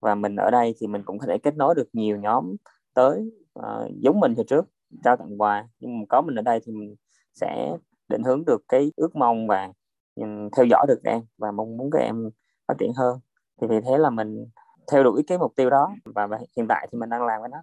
Và 0.00 0.14
mình 0.14 0.36
ở 0.36 0.50
đây 0.50 0.74
thì 0.80 0.86
mình 0.86 1.02
cũng 1.04 1.18
có 1.18 1.26
thể 1.26 1.38
kết 1.38 1.56
nối 1.56 1.74
được 1.74 1.88
nhiều 1.92 2.16
nhóm 2.16 2.56
tới 2.94 3.30
uh, 3.58 3.90
giống 4.00 4.20
mình 4.20 4.34
hồi 4.34 4.44
trước 4.48 4.66
trao 5.04 5.16
tặng 5.16 5.40
quà. 5.40 5.68
Nhưng 5.80 5.98
mà 5.98 6.04
có 6.08 6.22
mình 6.22 6.34
ở 6.34 6.42
đây 6.42 6.60
thì 6.66 6.72
mình 6.72 6.94
sẽ 7.32 7.76
định 8.08 8.22
hướng 8.22 8.44
được 8.44 8.62
cái 8.68 8.92
ước 8.96 9.16
mong 9.16 9.46
và 9.46 9.72
ừ, 10.14 10.22
theo 10.56 10.66
dõi 10.70 10.86
được 10.88 11.00
các 11.04 11.10
em 11.10 11.22
và 11.38 11.50
mong 11.50 11.76
muốn 11.76 11.90
các 11.90 11.98
em 11.98 12.30
phát 12.68 12.74
triển 12.78 12.92
hơn. 12.96 13.18
Thì 13.60 13.66
vì 13.66 13.80
thế 13.80 13.98
là 13.98 14.10
mình 14.10 14.46
theo 14.92 15.04
đuổi 15.04 15.22
cái 15.26 15.38
mục 15.38 15.52
tiêu 15.56 15.70
đó 15.70 15.94
và, 16.04 16.26
và 16.26 16.38
hiện 16.56 16.66
tại 16.68 16.88
thì 16.92 16.98
mình 16.98 17.10
đang 17.10 17.26
làm 17.26 17.42
cái 17.42 17.48
đó 17.52 17.62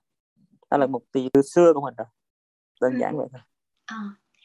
đó 0.73 0.77
là 0.79 0.87
mục 0.87 1.05
tiêu 1.11 1.29
từ 1.33 1.41
xưa 1.41 1.73
của 1.73 1.81
mình 1.81 1.93
rồi 1.97 2.07
đơn 2.81 2.99
giản 2.99 3.17
vậy 3.17 3.27
thôi. 3.31 3.41
À, 3.85 3.97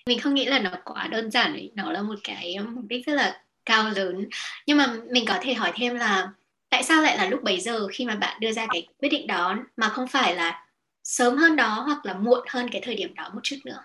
mình 0.06 0.20
không 0.20 0.34
nghĩ 0.34 0.44
là 0.44 0.58
nó 0.58 0.70
quá 0.84 1.08
đơn 1.10 1.30
giản 1.30 1.52
đấy 1.52 1.72
nó 1.74 1.92
là 1.92 2.02
một 2.02 2.14
cái 2.24 2.56
mục 2.70 2.84
đích 2.88 3.06
rất 3.06 3.12
là 3.14 3.42
cao 3.64 3.90
lớn. 3.96 4.28
Nhưng 4.66 4.76
mà 4.76 4.96
mình 5.10 5.24
có 5.28 5.38
thể 5.40 5.54
hỏi 5.54 5.72
thêm 5.74 5.94
là 5.94 6.32
tại 6.70 6.82
sao 6.82 7.02
lại 7.02 7.16
là 7.16 7.26
lúc 7.26 7.42
bấy 7.42 7.60
giờ 7.60 7.86
khi 7.92 8.06
mà 8.06 8.14
bạn 8.14 8.40
đưa 8.40 8.52
ra 8.52 8.66
cái 8.70 8.88
quyết 8.98 9.08
định 9.08 9.26
đó 9.26 9.56
mà 9.76 9.88
không 9.88 10.08
phải 10.08 10.34
là 10.34 10.66
sớm 11.04 11.36
hơn 11.36 11.56
đó 11.56 11.82
hoặc 11.86 12.06
là 12.06 12.14
muộn 12.14 12.44
hơn 12.48 12.68
cái 12.72 12.80
thời 12.84 12.94
điểm 12.94 13.14
đó 13.14 13.30
một 13.34 13.40
chút 13.42 13.56
nữa? 13.64 13.82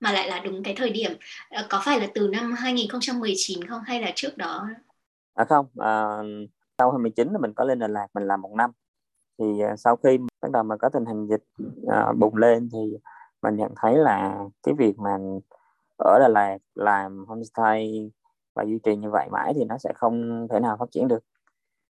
Mà 0.00 0.12
lại 0.12 0.28
là 0.28 0.38
đúng 0.38 0.62
cái 0.62 0.74
thời 0.74 0.90
điểm 0.90 1.12
ờ, 1.50 1.66
có 1.68 1.82
phải 1.84 2.00
là 2.00 2.06
từ 2.14 2.28
năm 2.28 2.52
2019 2.52 3.64
không 3.64 3.82
hay 3.82 4.02
là 4.02 4.12
trước 4.14 4.36
đó? 4.36 4.68
À 5.34 5.44
không 5.48 5.66
à, 5.78 6.18
sau 6.78 6.90
2019 6.90 7.28
là 7.32 7.38
mình 7.38 7.52
có 7.54 7.64
lên 7.64 7.78
Đà 7.78 7.88
Lạt 7.88 8.06
mình 8.14 8.24
làm 8.24 8.40
một 8.40 8.54
năm 8.56 8.70
thì 9.40 9.60
à, 9.60 9.76
sau 9.76 9.96
khi 9.96 10.18
bắt 10.42 10.50
đầu 10.52 10.62
mà 10.62 10.76
có 10.76 10.88
tình 10.88 11.04
hình 11.04 11.26
dịch 11.26 11.44
uh, 11.86 12.16
bùng 12.18 12.36
lên 12.36 12.68
thì 12.72 12.98
mình 13.42 13.56
nhận 13.56 13.72
thấy 13.76 13.96
là 13.96 14.44
cái 14.62 14.74
việc 14.78 14.98
mà 14.98 15.18
ở 15.98 16.18
Đà 16.20 16.28
Lạt 16.28 16.58
làm 16.74 17.24
homestay 17.28 18.10
và 18.54 18.64
duy 18.64 18.78
trì 18.78 18.96
như 18.96 19.10
vậy 19.10 19.28
mãi 19.30 19.52
thì 19.56 19.64
nó 19.64 19.78
sẽ 19.78 19.92
không 19.94 20.46
thể 20.50 20.60
nào 20.60 20.76
phát 20.76 20.90
triển 20.90 21.08
được. 21.08 21.24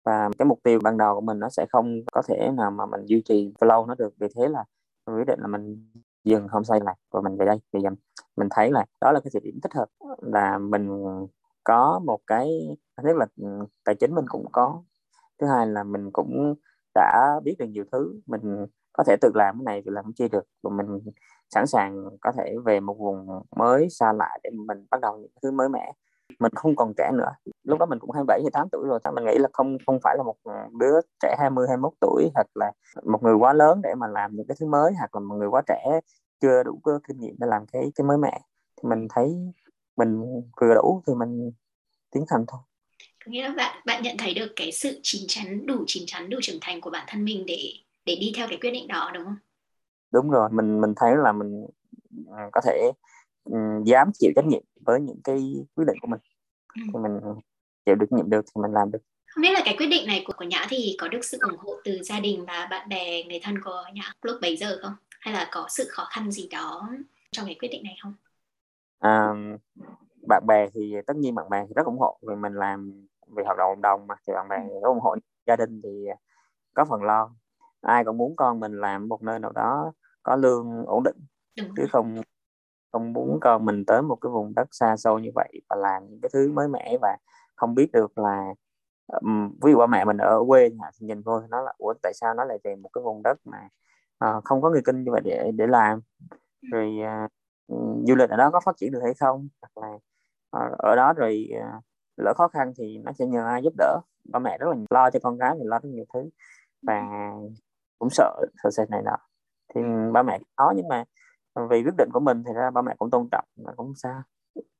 Và 0.05 0.29
cái 0.37 0.45
mục 0.45 0.59
tiêu 0.63 0.79
ban 0.83 0.97
đầu 0.97 1.15
của 1.15 1.21
mình 1.21 1.39
nó 1.39 1.49
sẽ 1.49 1.65
không 1.71 2.01
có 2.11 2.21
thể 2.27 2.51
nào 2.57 2.71
mà 2.71 2.85
mình 2.85 3.05
duy 3.05 3.21
trì 3.21 3.53
lâu 3.61 3.85
nó 3.85 3.95
được. 3.95 4.13
Vì 4.19 4.27
thế 4.35 4.47
là 4.47 4.63
mình 5.07 5.15
quyết 5.17 5.27
định 5.27 5.39
là 5.41 5.47
mình 5.47 5.89
dừng 6.23 6.47
homestay 6.47 6.79
lại 6.83 6.95
và 7.11 7.21
mình 7.21 7.37
về 7.37 7.45
đây. 7.45 7.61
Thì 7.73 7.79
mình 8.35 8.47
thấy 8.51 8.71
là 8.71 8.85
đó 9.01 9.11
là 9.11 9.19
cái 9.19 9.31
thời 9.33 9.41
điểm 9.41 9.59
thích 9.63 9.73
hợp 9.73 9.87
là 10.21 10.57
mình 10.57 10.89
có 11.63 12.01
một 12.05 12.19
cái 12.27 12.77
thứ 13.03 13.13
là 13.17 13.25
ừ, 13.37 13.47
tài 13.83 13.95
chính 13.95 14.15
mình 14.15 14.25
cũng 14.27 14.45
có. 14.51 14.81
Thứ 15.39 15.47
hai 15.47 15.67
là 15.67 15.83
mình 15.83 16.11
cũng 16.11 16.55
đã 16.95 17.39
biết 17.43 17.55
được 17.59 17.65
nhiều 17.65 17.83
thứ, 17.91 18.19
mình 18.25 18.65
có 18.93 19.03
thể 19.07 19.15
tự 19.21 19.31
làm 19.35 19.55
cái 19.57 19.63
này, 19.63 19.81
tự 19.85 19.91
làm 19.91 20.05
cái 20.05 20.13
kia 20.17 20.27
được. 20.27 20.43
Và 20.63 20.69
mình 20.69 20.99
sẵn 21.49 21.67
sàng 21.67 22.09
có 22.21 22.31
thể 22.37 22.55
về 22.65 22.79
một 22.79 22.97
vùng 22.99 23.27
mới, 23.55 23.89
xa 23.89 24.13
lạ 24.13 24.37
để 24.43 24.49
mình 24.67 24.85
bắt 24.91 25.01
đầu 25.01 25.17
những 25.17 25.31
thứ 25.41 25.51
mới 25.51 25.69
mẻ. 25.69 25.93
Mình 26.39 26.51
không 26.55 26.75
còn 26.75 26.93
trẻ 26.97 27.11
nữa. 27.13 27.31
Lúc 27.63 27.79
đó 27.79 27.85
mình 27.85 27.99
cũng 27.99 28.11
27 28.11 28.39
28 28.43 28.67
tuổi 28.71 28.87
rồi 28.87 28.99
mình 29.15 29.25
nghĩ 29.25 29.37
là 29.37 29.49
không 29.53 29.77
không 29.85 29.99
phải 30.03 30.17
là 30.17 30.23
một 30.23 30.35
đứa 30.79 30.99
trẻ 31.21 31.35
20 31.39 31.67
21 31.67 31.93
tuổi 32.01 32.29
hoặc 32.35 32.47
là 32.55 32.71
một 33.03 33.23
người 33.23 33.35
quá 33.35 33.53
lớn 33.53 33.81
để 33.83 33.95
mà 33.97 34.07
làm 34.07 34.35
những 34.35 34.47
cái 34.47 34.57
thứ 34.59 34.65
mới, 34.67 34.93
hoặc 34.93 35.15
là 35.15 35.19
một 35.19 35.35
người 35.35 35.47
quá 35.47 35.61
trẻ 35.67 35.99
chưa 36.41 36.63
đủ 36.63 36.79
kinh 37.07 37.19
nghiệm 37.19 37.35
để 37.39 37.47
làm 37.47 37.65
cái 37.65 37.91
cái 37.95 38.05
mới 38.05 38.17
mẻ. 38.17 38.39
Thì 38.77 38.89
mình 38.89 39.07
thấy 39.09 39.53
mình 39.97 40.21
vừa 40.61 40.73
đủ 40.73 41.01
thì 41.07 41.13
mình 41.13 41.51
tiến 42.11 42.25
hành 42.27 42.45
thôi 42.47 42.59
nghĩa 43.25 43.43
là 43.43 43.53
bạn 43.57 43.81
bạn 43.85 44.03
nhận 44.03 44.17
thấy 44.17 44.33
được 44.33 44.53
cái 44.55 44.71
sự 44.71 44.99
chín 45.03 45.21
chắn 45.27 45.65
đủ 45.65 45.83
chín 45.87 46.03
chắn 46.07 46.29
đủ 46.29 46.37
trưởng 46.41 46.59
thành 46.61 46.81
của 46.81 46.89
bản 46.89 47.05
thân 47.07 47.25
mình 47.25 47.45
để 47.45 47.73
để 48.05 48.15
đi 48.15 48.31
theo 48.35 48.47
cái 48.47 48.57
quyết 48.61 48.71
định 48.71 48.87
đó 48.87 49.11
đúng 49.13 49.23
không? 49.23 49.37
Đúng 50.11 50.29
rồi 50.29 50.49
mình 50.51 50.81
mình 50.81 50.93
thấy 50.95 51.11
là 51.23 51.31
mình 51.31 51.65
à, 52.37 52.49
có 52.51 52.61
thể 52.65 52.91
um, 53.43 53.83
dám 53.83 54.11
chịu 54.13 54.31
trách 54.35 54.45
nhiệm 54.45 54.61
với 54.85 55.01
những 55.01 55.21
cái 55.23 55.53
quyết 55.75 55.85
định 55.87 55.97
của 56.01 56.07
mình. 56.07 56.19
Ừ. 56.75 56.81
thì 56.93 56.99
mình 56.99 57.19
chịu 57.85 57.95
được 57.95 58.11
nhiệm 58.11 58.29
được 58.29 58.45
thì 58.45 58.61
mình 58.61 58.71
làm 58.71 58.91
được. 58.91 58.99
Không 59.25 59.41
biết 59.41 59.51
là 59.53 59.61
cái 59.65 59.75
quyết 59.77 59.87
định 59.87 60.07
này 60.07 60.23
của 60.25 60.33
của 60.37 60.45
nhã 60.45 60.65
thì 60.69 60.95
có 60.99 61.07
được 61.07 61.25
sự 61.25 61.37
ủng 61.41 61.57
hộ 61.57 61.75
từ 61.83 62.03
gia 62.03 62.19
đình 62.19 62.45
và 62.45 62.67
bạn 62.71 62.89
bè 62.89 63.23
người 63.23 63.39
thân 63.43 63.55
của 63.63 63.83
nhã 63.93 64.13
lúc 64.21 64.37
bấy 64.41 64.57
giờ 64.57 64.79
không? 64.81 64.93
Hay 65.19 65.33
là 65.33 65.47
có 65.51 65.65
sự 65.69 65.85
khó 65.89 66.07
khăn 66.09 66.31
gì 66.31 66.47
đó 66.51 66.89
trong 67.31 67.45
cái 67.45 67.55
quyết 67.59 67.69
định 67.69 67.83
này 67.83 67.97
không? 68.03 68.13
À, 68.99 69.29
bạn 70.27 70.43
bè 70.47 70.69
thì 70.73 70.95
tất 71.07 71.15
nhiên 71.15 71.35
bạn 71.35 71.49
bè 71.49 71.65
thì 71.67 71.73
rất 71.75 71.85
ủng 71.85 71.99
hộ 71.99 72.19
vì 72.21 72.35
mình 72.35 72.53
làm 72.53 73.07
vì 73.27 73.43
hoạt 73.43 73.57
động 73.57 73.71
cộng 73.71 73.81
đồng 73.81 74.07
mà. 74.07 74.15
Thì 74.27 74.33
bạn 74.33 74.47
bè 74.49 74.57
ừ. 74.57 74.79
rất 74.81 74.87
ủng 74.89 74.99
hộ 74.99 75.15
gia 75.47 75.55
đình 75.55 75.81
thì 75.83 76.07
có 76.73 76.85
phần 76.85 77.03
lo. 77.03 77.35
Ai 77.81 78.03
cũng 78.05 78.17
muốn 78.17 78.35
con 78.35 78.59
mình 78.59 78.79
làm 78.79 79.07
một 79.07 79.23
nơi 79.23 79.39
nào 79.39 79.51
đó 79.51 79.91
có 80.23 80.35
lương 80.35 80.85
ổn 80.85 81.03
định 81.03 81.17
chứ 81.55 81.85
không 81.91 82.15
không 82.91 83.13
muốn 83.13 83.39
con 83.41 83.65
mình 83.65 83.85
tới 83.85 84.01
một 84.01 84.15
cái 84.21 84.29
vùng 84.29 84.53
đất 84.55 84.67
xa 84.71 84.97
xôi 84.97 85.21
như 85.21 85.29
vậy 85.35 85.61
và 85.69 85.75
làm 85.75 86.03
những 86.09 86.19
cái 86.21 86.29
thứ 86.33 86.51
mới 86.51 86.67
mẻ 86.67 86.97
và 87.01 87.17
không 87.55 87.75
biết 87.75 87.91
được 87.91 88.17
là 88.17 88.53
um, 89.07 89.49
ví 89.61 89.71
dụ 89.71 89.77
ba 89.77 89.87
mẹ 89.87 90.05
mình 90.05 90.17
ở 90.17 90.43
quê 90.47 90.69
thì 90.69 91.07
nhìn 91.07 91.21
vô 91.21 91.39
nó 91.49 91.61
là 91.61 91.73
ủa 91.77 91.93
tại 92.03 92.13
sao 92.13 92.33
nó 92.33 92.43
lại 92.43 92.57
về 92.63 92.75
một 92.75 92.89
cái 92.93 93.01
vùng 93.03 93.23
đất 93.23 93.37
mà 93.45 93.69
uh, 94.25 94.43
không 94.43 94.61
có 94.61 94.69
người 94.69 94.81
kinh 94.85 95.03
như 95.03 95.11
vậy 95.11 95.21
để 95.23 95.51
để 95.55 95.67
làm? 95.67 96.01
Ừ. 96.61 96.67
rồi 96.71 96.97
uh, 97.25 97.31
du 98.07 98.15
lịch 98.15 98.29
ở 98.29 98.37
đó 98.37 98.49
có 98.51 98.59
phát 98.65 98.77
triển 98.77 98.91
được 98.91 99.01
hay 99.03 99.13
không? 99.13 99.47
Hoặc 99.61 99.87
là 99.87 99.93
uh, 100.65 100.77
ở 100.77 100.95
đó 100.95 101.13
rồi 101.13 101.49
uh, 101.77 101.83
lỡ 102.17 102.33
khó 102.37 102.47
khăn 102.47 102.73
thì 102.77 102.97
nó 102.97 103.11
sẽ 103.11 103.25
nhờ 103.25 103.45
ai 103.45 103.61
giúp 103.63 103.73
đỡ. 103.77 103.99
Ba 104.23 104.39
mẹ 104.39 104.57
rất 104.57 104.67
là 104.69 104.75
lo 104.89 105.09
cho 105.09 105.19
con 105.23 105.37
gái 105.37 105.55
thì 105.59 105.63
lo 105.63 105.79
rất 105.79 105.89
nhiều 105.89 106.05
thứ. 106.13 106.29
Và 106.81 107.03
cũng 107.99 108.09
sợ 108.09 108.45
sợ 108.63 108.69
sệt 108.71 108.89
này 108.89 109.01
nọ. 109.05 109.17
Thì 109.75 109.81
ba 110.13 110.23
mẹ 110.23 110.39
có 110.55 110.73
nhưng 110.75 110.87
mà 110.87 111.03
vì 111.69 111.83
quyết 111.83 111.95
định 111.97 112.09
của 112.13 112.19
mình 112.19 112.43
thì 112.47 112.53
ra 112.53 112.71
ba 112.71 112.81
mẹ 112.81 112.95
cũng 112.97 113.09
tôn 113.09 113.27
trọng 113.31 113.45
mà 113.55 113.71
cũng 113.77 113.93
sao. 113.95 114.21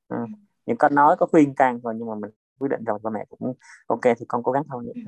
Ừ. 0.08 0.18
những 0.66 0.78
có 0.78 0.90
nói 0.90 1.16
có 1.20 1.26
khuyên 1.26 1.56
can 1.56 1.80
thôi 1.84 1.94
nhưng 1.98 2.08
mà 2.08 2.16
mình 2.16 2.32
quyết 2.60 2.70
định 2.72 2.84
rồi 2.84 3.00
ba 3.04 3.10
mẹ 3.10 3.26
cũng 3.30 3.54
ok 3.88 4.02
thì 4.04 4.26
con 4.28 4.44
cố 4.44 4.52
gắng 4.52 4.64
thôi. 4.70 4.84
vậy 4.86 5.04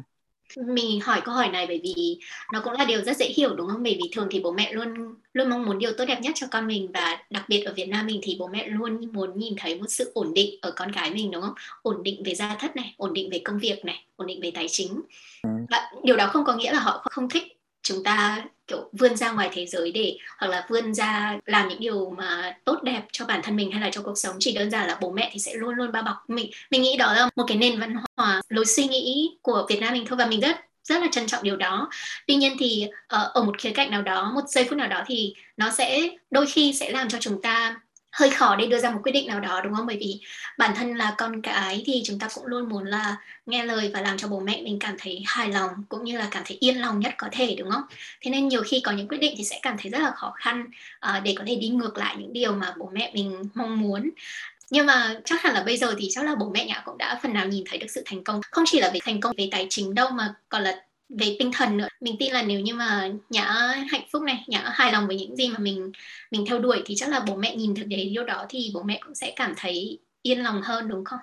mình 0.58 1.00
hỏi 1.02 1.22
câu 1.25 1.36
hỏi 1.36 1.50
này 1.50 1.68
bởi 1.68 1.80
vì 1.84 2.20
nó 2.54 2.62
cũng 2.64 2.74
là 2.74 2.86
điều 2.86 3.02
rất 3.02 3.18
dễ 3.18 3.25
hiểu 3.25 3.56
đúng 3.56 3.68
không? 3.68 3.84
Bởi 3.84 3.98
vì 4.04 4.10
thường 4.12 4.28
thì 4.32 4.40
bố 4.40 4.52
mẹ 4.52 4.74
luôn 4.74 5.16
luôn 5.34 5.50
mong 5.50 5.66
muốn 5.66 5.80
điều 5.80 5.92
tốt 5.98 6.06
đẹp 6.06 6.20
nhất 6.22 6.32
cho 6.36 6.48
con 6.52 6.68
mình 6.68 6.92
và 6.94 7.24
đặc 7.30 7.50
biệt 7.50 7.64
ở 7.64 7.74
Việt 7.74 7.86
Nam 7.86 8.06
mình 8.06 8.20
thì 8.24 8.36
bố 8.40 8.48
mẹ 8.48 8.68
luôn 8.68 9.14
muốn 9.14 9.40
nhìn 9.40 9.54
thấy 9.58 9.80
một 9.80 9.88
sự 9.90 10.12
ổn 10.14 10.34
định 10.34 10.60
ở 10.62 10.72
con 10.72 10.92
cái 10.92 11.12
mình 11.12 11.32
đúng 11.32 11.42
không? 11.42 11.56
Ổn 11.82 12.04
định 12.04 12.24
về 12.25 12.36
gia 12.36 12.56
thất 12.56 12.75
này, 12.75 12.96
ổn 12.98 13.14
định 13.14 13.30
về 13.30 13.42
công 13.44 13.60
việc 13.60 13.86
này, 13.86 14.06
ổn 14.16 14.28
định 14.28 14.40
về 14.42 14.52
tài 14.52 14.68
chính. 14.70 15.02
Ừ. 15.44 15.50
Và 15.70 15.92
điều 16.04 16.16
đó 16.16 16.30
không 16.34 16.46
có 16.46 16.56
nghĩa 16.56 16.74
là 16.74 16.80
họ 16.80 17.06
không 17.12 17.30
thích 17.30 17.44
chúng 17.82 18.04
ta 18.04 18.46
kiểu, 18.67 18.89
vươn 19.00 19.15
ra 19.15 19.31
ngoài 19.31 19.50
thế 19.53 19.65
giới 19.65 19.91
để, 19.91 20.17
hoặc 20.39 20.48
là 20.48 20.65
vươn 20.69 20.93
ra 20.93 21.38
làm 21.45 21.67
những 21.67 21.79
điều 21.79 22.10
mà 22.17 22.57
tốt 22.65 22.79
đẹp 22.84 23.01
cho 23.12 23.25
bản 23.25 23.41
thân 23.43 23.55
mình 23.55 23.72
hay 23.72 23.81
là 23.81 23.89
cho 23.91 24.01
cuộc 24.01 24.17
sống. 24.17 24.36
Chỉ 24.39 24.53
đơn 24.53 24.72
giản 24.72 24.88
là 24.88 24.98
bố 25.01 25.12
mẹ 25.12 25.29
thì 25.34 25.39
sẽ 25.39 25.53
luôn 25.53 25.75
luôn 25.75 25.91
bao 25.91 26.03
bọc 26.03 26.15
mình. 26.29 26.51
Mình 26.72 26.81
nghĩ 26.81 26.98
đó 26.98 27.13
là 27.13 27.29
một 27.36 27.43
cái 27.48 27.57
nền 27.57 27.79
văn 27.79 27.95
hóa 28.17 28.41
lối 28.50 28.65
suy 28.65 28.88
nghĩ 28.88 29.38
của 29.41 29.65
Việt 29.69 29.79
Nam 29.79 29.93
mình 29.93 30.05
thôi 30.07 30.17
và 30.17 30.25
mình 30.25 30.39
rất 30.39 30.55
rất 30.84 31.01
là 31.01 31.07
trân 31.12 31.27
trọng 31.27 31.43
điều 31.43 31.57
đó. 31.57 31.89
Tuy 32.27 32.36
nhiên 32.36 32.55
thì 32.60 32.88
ờ, 33.07 33.31
ở 33.34 33.43
một 33.43 33.57
khía 33.57 33.72
cạnh 33.72 33.91
nào 33.91 34.01
đó, 34.01 34.31
một 34.36 34.50
giây 34.50 34.65
phút 34.69 34.77
nào 34.77 34.88
đó 34.88 35.03
thì 35.07 35.34
nó 35.57 35.69
sẽ 35.69 36.10
đôi 36.31 36.45
khi 36.45 36.74
sẽ 36.74 36.91
làm 36.91 37.10
cho 37.10 37.17
chúng 37.22 37.41
ta 37.41 37.79
hơi 38.15 38.29
khó 38.29 38.55
để 38.55 38.67
đưa 38.67 38.79
ra 38.79 38.91
một 38.91 39.00
quyết 39.03 39.12
định 39.12 39.27
nào 39.27 39.39
đó 39.39 39.62
đúng 39.63 39.74
không? 39.74 39.88
Bởi 39.88 39.98
vì 40.00 40.19
bản 40.57 40.75
thân 40.75 40.95
là 40.95 41.15
con 41.17 41.41
cái 41.41 41.84
thì 41.86 42.01
chúng 42.05 42.19
ta 42.19 42.27
cũng 42.36 42.45
luôn 42.45 42.69
muốn 42.69 42.86
là 42.86 43.15
nghe 43.45 43.63
lời 43.63 43.91
và 43.93 44.01
làm 44.01 44.17
cho 44.17 44.27
bố 44.27 44.39
mẹ 44.39 44.62
mình 44.62 44.79
cảm 44.79 44.95
thấy 45.00 45.24
hài 45.25 45.50
lòng 45.50 45.69
cũng 45.89 46.03
như 46.03 46.17
là 46.17 46.27
cảm 46.31 46.43
thấy 46.45 46.57
yên 46.60 46.81
lòng 46.81 47.00
nhất 47.00 47.13
có 47.17 47.27
thể 47.31 47.55
đúng 47.60 47.72
không? 47.72 47.84
Thế 48.22 48.31
nên 48.31 48.48
nhiều 48.48 48.63
khi 48.63 48.81
có 48.84 48.91
những 48.91 49.07
quyết 49.07 49.17
định 49.17 49.34
thì 49.38 49.43
sẽ 49.43 49.60
cảm 49.62 49.77
thấy 49.81 49.91
rất 49.91 50.00
là 50.00 50.12
khó 50.12 50.34
khăn 50.36 50.65
uh, 51.10 51.24
để 51.24 51.36
có 51.38 51.43
thể 51.48 51.55
đi 51.55 51.67
ngược 51.67 51.98
lại 51.98 52.15
những 52.19 52.34
điều 52.34 52.51
mà 52.51 52.74
bố 52.77 52.89
mẹ 52.93 53.12
mình 53.13 53.43
mong 53.53 53.79
muốn. 53.79 54.10
Nhưng 54.69 54.86
mà 54.86 55.15
chắc 55.25 55.41
hẳn 55.41 55.53
là 55.53 55.63
bây 55.63 55.77
giờ 55.77 55.95
thì 55.98 56.07
chắc 56.12 56.25
là 56.25 56.36
bố 56.36 56.50
mẹ 56.50 56.65
nhã 56.65 56.81
cũng 56.86 56.98
đã 56.98 57.19
phần 57.24 57.34
nào 57.34 57.48
nhìn 57.48 57.63
thấy 57.69 57.79
được 57.79 57.88
sự 57.89 58.03
thành 58.05 58.24
công. 58.24 58.41
Không 58.51 58.63
chỉ 58.67 58.79
là 58.79 58.91
về 58.93 59.00
thành 59.05 59.22
công 59.22 59.36
về 59.38 59.50
tài 59.51 59.67
chính 59.69 59.95
đâu 59.95 60.10
mà 60.10 60.34
còn 60.50 60.63
là 60.63 60.81
về 61.09 61.35
tinh 61.39 61.51
thần 61.53 61.77
nữa. 61.77 61.88
Mình 62.01 62.15
tin 62.19 62.33
là 62.33 62.43
nếu 62.43 62.59
như 62.59 62.75
mà 62.75 63.09
nhã 63.29 63.43
hạnh 63.91 64.07
phúc 64.13 64.21
này 64.24 64.45
nhã 64.47 64.69
hài 64.74 64.91
lòng 64.91 65.07
với 65.07 65.17
những 65.17 65.35
gì 65.35 65.50
mà 65.50 65.57
mình 65.59 65.91
mình 66.31 66.45
theo 66.50 66.59
đuổi 66.59 66.83
thì 66.85 66.95
chắc 66.95 67.09
là 67.09 67.24
bố 67.27 67.35
mẹ 67.35 67.55
nhìn 67.55 67.75
thực 67.75 67.88
đến 67.88 68.00
điều 68.13 68.24
đó 68.24 68.45
thì 68.50 68.71
bố 68.74 68.83
mẹ 68.83 69.00
cũng 69.05 69.15
sẽ 69.15 69.33
cảm 69.35 69.53
thấy 69.57 70.00
yên 70.21 70.43
lòng 70.43 70.62
hơn 70.63 70.88
đúng 70.88 71.05
không? 71.05 71.19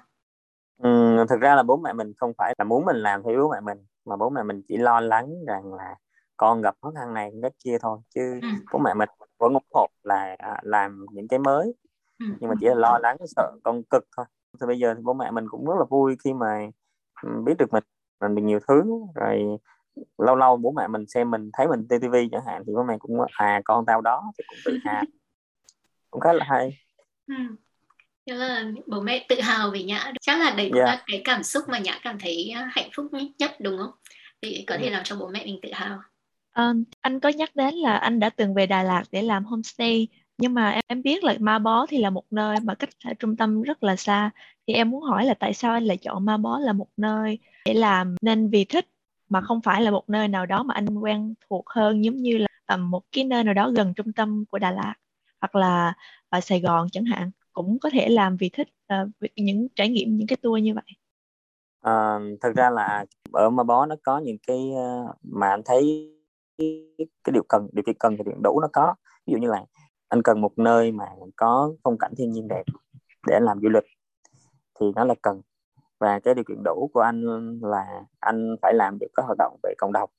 Ừ, 0.83 0.89
thực 1.29 1.41
ra 1.41 1.55
là 1.55 1.63
bố 1.63 1.77
mẹ 1.77 1.93
mình 1.93 2.13
không 2.17 2.33
phải 2.39 2.55
là 2.59 2.65
muốn 2.65 2.85
mình 2.85 2.97
làm 2.97 3.23
theo 3.23 3.35
bố 3.43 3.51
mẹ 3.51 3.61
mình 3.61 3.79
mà 4.05 4.17
bố 4.17 4.31
mẹ 4.31 4.43
mình 4.43 4.63
chỉ 4.69 4.77
lo 4.77 5.01
lắng 5.01 5.35
rằng 5.47 5.75
là 5.75 5.95
con 6.37 6.63
gặp 6.63 6.75
khó 6.83 6.93
khăn 6.95 7.15
này 7.15 7.31
cái 7.43 7.51
kia 7.65 7.77
thôi 7.81 7.99
chứ 8.15 8.21
ừ. 8.43 8.49
bố 8.73 8.79
mẹ 8.79 8.95
mình 8.95 9.09
vẫn 9.39 9.53
ủng 9.55 9.67
hộ 9.75 9.87
là 10.03 10.37
à, 10.39 10.61
làm 10.63 11.07
những 11.13 11.29
cái 11.29 11.39
mới. 11.39 11.75
Ừ. 12.19 12.27
nhưng 12.41 12.51
mà 12.51 12.55
chỉ 12.61 12.67
là 12.67 12.75
lo 12.75 12.99
lắng 12.99 13.17
sợ 13.37 13.53
con 13.65 13.83
cực 13.91 14.05
thôi. 14.17 14.27
Thì 14.61 14.67
bây 14.67 14.79
giờ 14.79 14.95
thì 14.95 15.01
bố 15.05 15.13
mẹ 15.15 15.31
mình 15.31 15.45
cũng 15.51 15.67
rất 15.67 15.75
là 15.79 15.85
vui 15.91 16.17
khi 16.25 16.33
mà 16.33 16.67
ừ, 17.23 17.29
biết 17.45 17.55
được 17.59 17.73
mình 17.73 17.83
mình 18.23 18.35
được 18.35 18.43
nhiều 18.43 18.59
thứ 18.69 18.83
rồi 19.15 19.43
lâu 20.19 20.37
lâu 20.37 20.57
bố 20.57 20.73
mẹ 20.73 20.89
mình 20.89 21.07
xem 21.07 21.31
mình 21.31 21.51
thấy 21.53 21.69
mình 21.69 21.87
trên 21.91 22.01
tivi 22.01 22.29
chẳng 22.33 22.45
hạn 22.47 22.63
thì 22.67 22.73
bố 22.77 22.83
mẹ 22.83 22.97
cũng 22.99 23.19
à 23.33 23.61
con 23.65 23.87
tao 23.87 24.01
đó 24.01 24.33
thì 24.39 24.45
cũng 24.49 24.59
tự 24.65 24.79
hào. 24.85 25.03
Cũng 26.11 26.21
khá 26.21 26.33
là 26.33 26.45
hay. 26.49 26.79
Ừ. 27.27 27.35
là 28.27 28.65
bố 28.87 29.01
mẹ 29.01 29.27
tự 29.29 29.41
hào 29.41 29.71
về 29.71 29.83
nhã 29.83 30.13
chắc 30.21 30.41
là 30.41 30.51
đấy 30.51 30.69
cũng 30.73 30.79
yeah. 30.79 30.89
là 30.89 31.03
cái 31.07 31.23
cảm 31.25 31.43
xúc 31.43 31.63
mà 31.69 31.79
nhã 31.79 31.99
cảm 32.03 32.19
thấy 32.19 32.51
à, 32.55 32.71
hạnh 32.73 32.91
phúc 32.97 33.07
nhất 33.39 33.51
đúng 33.61 33.79
không? 33.79 33.93
Để 34.43 34.65
có 34.67 34.77
thể 34.81 34.91
làm 34.91 35.05
cho 35.05 35.17
bố 35.17 35.29
mẹ 35.29 35.45
mình 35.45 35.59
tự 35.63 35.69
hào. 35.73 35.99
À, 36.53 36.73
anh 37.01 37.21
có 37.21 37.29
nhắc 37.29 37.51
đến 37.57 37.75
là 37.75 37.97
anh 37.97 38.21
đã 38.21 38.31
từng 38.31 38.55
về 38.55 38.67
Đà 38.67 38.83
Lạt 38.83 39.03
để 39.13 39.23
làm 39.23 39.45
homestay 39.45 40.09
nhưng 40.39 40.55
mà 40.55 40.71
em, 40.71 40.81
em 40.87 41.03
biết 41.03 41.25
là 41.25 41.35
Ma 41.41 41.59
Bó 41.59 41.87
thì 41.87 41.99
là 41.99 42.11
một 42.11 42.25
nơi 42.31 42.57
mà 42.63 42.75
cách 42.75 42.89
trung 43.19 43.37
tâm 43.37 43.63
rất 43.63 43.83
là 43.83 43.97
xa 43.97 44.31
thì 44.67 44.75
em 44.75 44.91
muốn 44.91 45.03
hỏi 45.03 45.25
là 45.25 45.35
tại 45.35 45.55
sao 45.55 45.73
anh 45.73 45.85
lại 45.85 45.97
chọn 45.97 46.25
Ma 46.25 46.37
Bó 46.37 46.59
là 46.59 46.73
một 46.73 46.89
nơi 46.97 47.39
để 47.65 47.75
làm 47.75 48.17
nên 48.23 48.51
vì 48.51 48.65
thích 48.65 48.89
mà 49.29 49.41
không 49.41 49.61
phải 49.63 49.83
là 49.83 49.91
một 49.91 50.09
nơi 50.09 50.29
nào 50.29 50.47
đó 50.47 50.63
mà 50.63 50.75
anh 50.75 50.99
quen 50.99 51.35
thuộc 51.51 51.65
hơn 51.69 52.05
giống 52.05 52.17
như 52.17 52.39
là 52.39 52.49
à, 52.67 52.77
một 52.77 53.03
cái 53.13 53.25
nơi 53.25 53.45
nào 53.45 53.55
đó 53.55 53.71
gần 53.71 53.95
trung 53.95 54.13
tâm 54.13 54.45
của 54.51 54.59
Đà 54.59 54.71
Lạt 54.71 54.95
hoặc 55.41 55.55
là 55.55 55.95
ở 56.29 56.41
Sài 56.41 56.61
Gòn 56.61 56.89
chẳng 56.93 57.05
hạn 57.05 57.31
cũng 57.53 57.79
có 57.79 57.91
thể 57.91 58.09
làm 58.09 58.37
vì 58.37 58.49
thích 58.49 58.69
uh, 59.03 59.09
những 59.37 59.69
trải 59.75 59.89
nghiệm 59.89 60.17
những 60.17 60.27
cái 60.27 60.37
tour 60.37 60.63
như 60.63 60.75
vậy? 60.75 60.85
À, 61.81 62.19
thực 62.43 62.55
ra 62.57 62.71
là 62.71 63.05
ở 63.33 63.51
Ma 63.51 63.63
Bó 63.63 63.87
nó 63.87 63.97
có 64.03 64.19
những 64.19 64.37
cái 64.47 64.71
uh, 64.73 65.17
mà 65.23 65.51
anh 65.51 65.63
thấy 65.65 66.13
cái, 66.59 66.87
cái 66.99 67.33
điều 67.33 67.43
cần 67.49 67.69
điều 67.73 67.83
kiện 67.87 67.97
cần 67.99 68.17
thì 68.17 68.25
điện 68.27 68.43
đủ 68.43 68.61
nó 68.61 68.69
có. 68.73 68.95
Ví 69.27 69.33
dụ 69.33 69.39
như 69.39 69.49
là 69.49 69.65
anh 70.09 70.23
cần 70.23 70.41
một 70.41 70.59
nơi 70.59 70.93
mà 70.93 71.05
có 71.37 71.73
phong 71.83 71.99
cảnh 71.99 72.13
thiên 72.17 72.31
nhiên 72.31 72.49
đẹp 72.49 72.63
để 73.27 73.41
làm 73.41 73.61
du 73.63 73.69
lịch 73.69 73.85
thì 74.83 74.93
nó 74.97 75.05
là 75.05 75.15
cần. 75.23 75.41
Và 76.01 76.21
cái 76.21 76.35
điều 76.35 76.45
kiện 76.49 76.63
đủ 76.65 76.91
của 76.95 77.01
anh 77.01 77.23
là 77.63 78.03
anh 78.21 78.57
phải 78.63 78.75
làm 78.75 78.99
được 79.01 79.07
các 79.15 79.23
hoạt 79.27 79.39
động 79.39 79.57
về 79.63 79.75
cộng 79.79 79.93
đồng. 79.93 80.11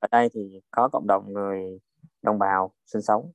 Ở 0.00 0.08
đây 0.10 0.28
thì 0.34 0.60
có 0.70 0.88
cộng 0.92 1.06
đồng 1.06 1.32
người 1.32 1.80
đồng 2.22 2.38
bào 2.38 2.72
sinh 2.86 3.02
sống. 3.02 3.32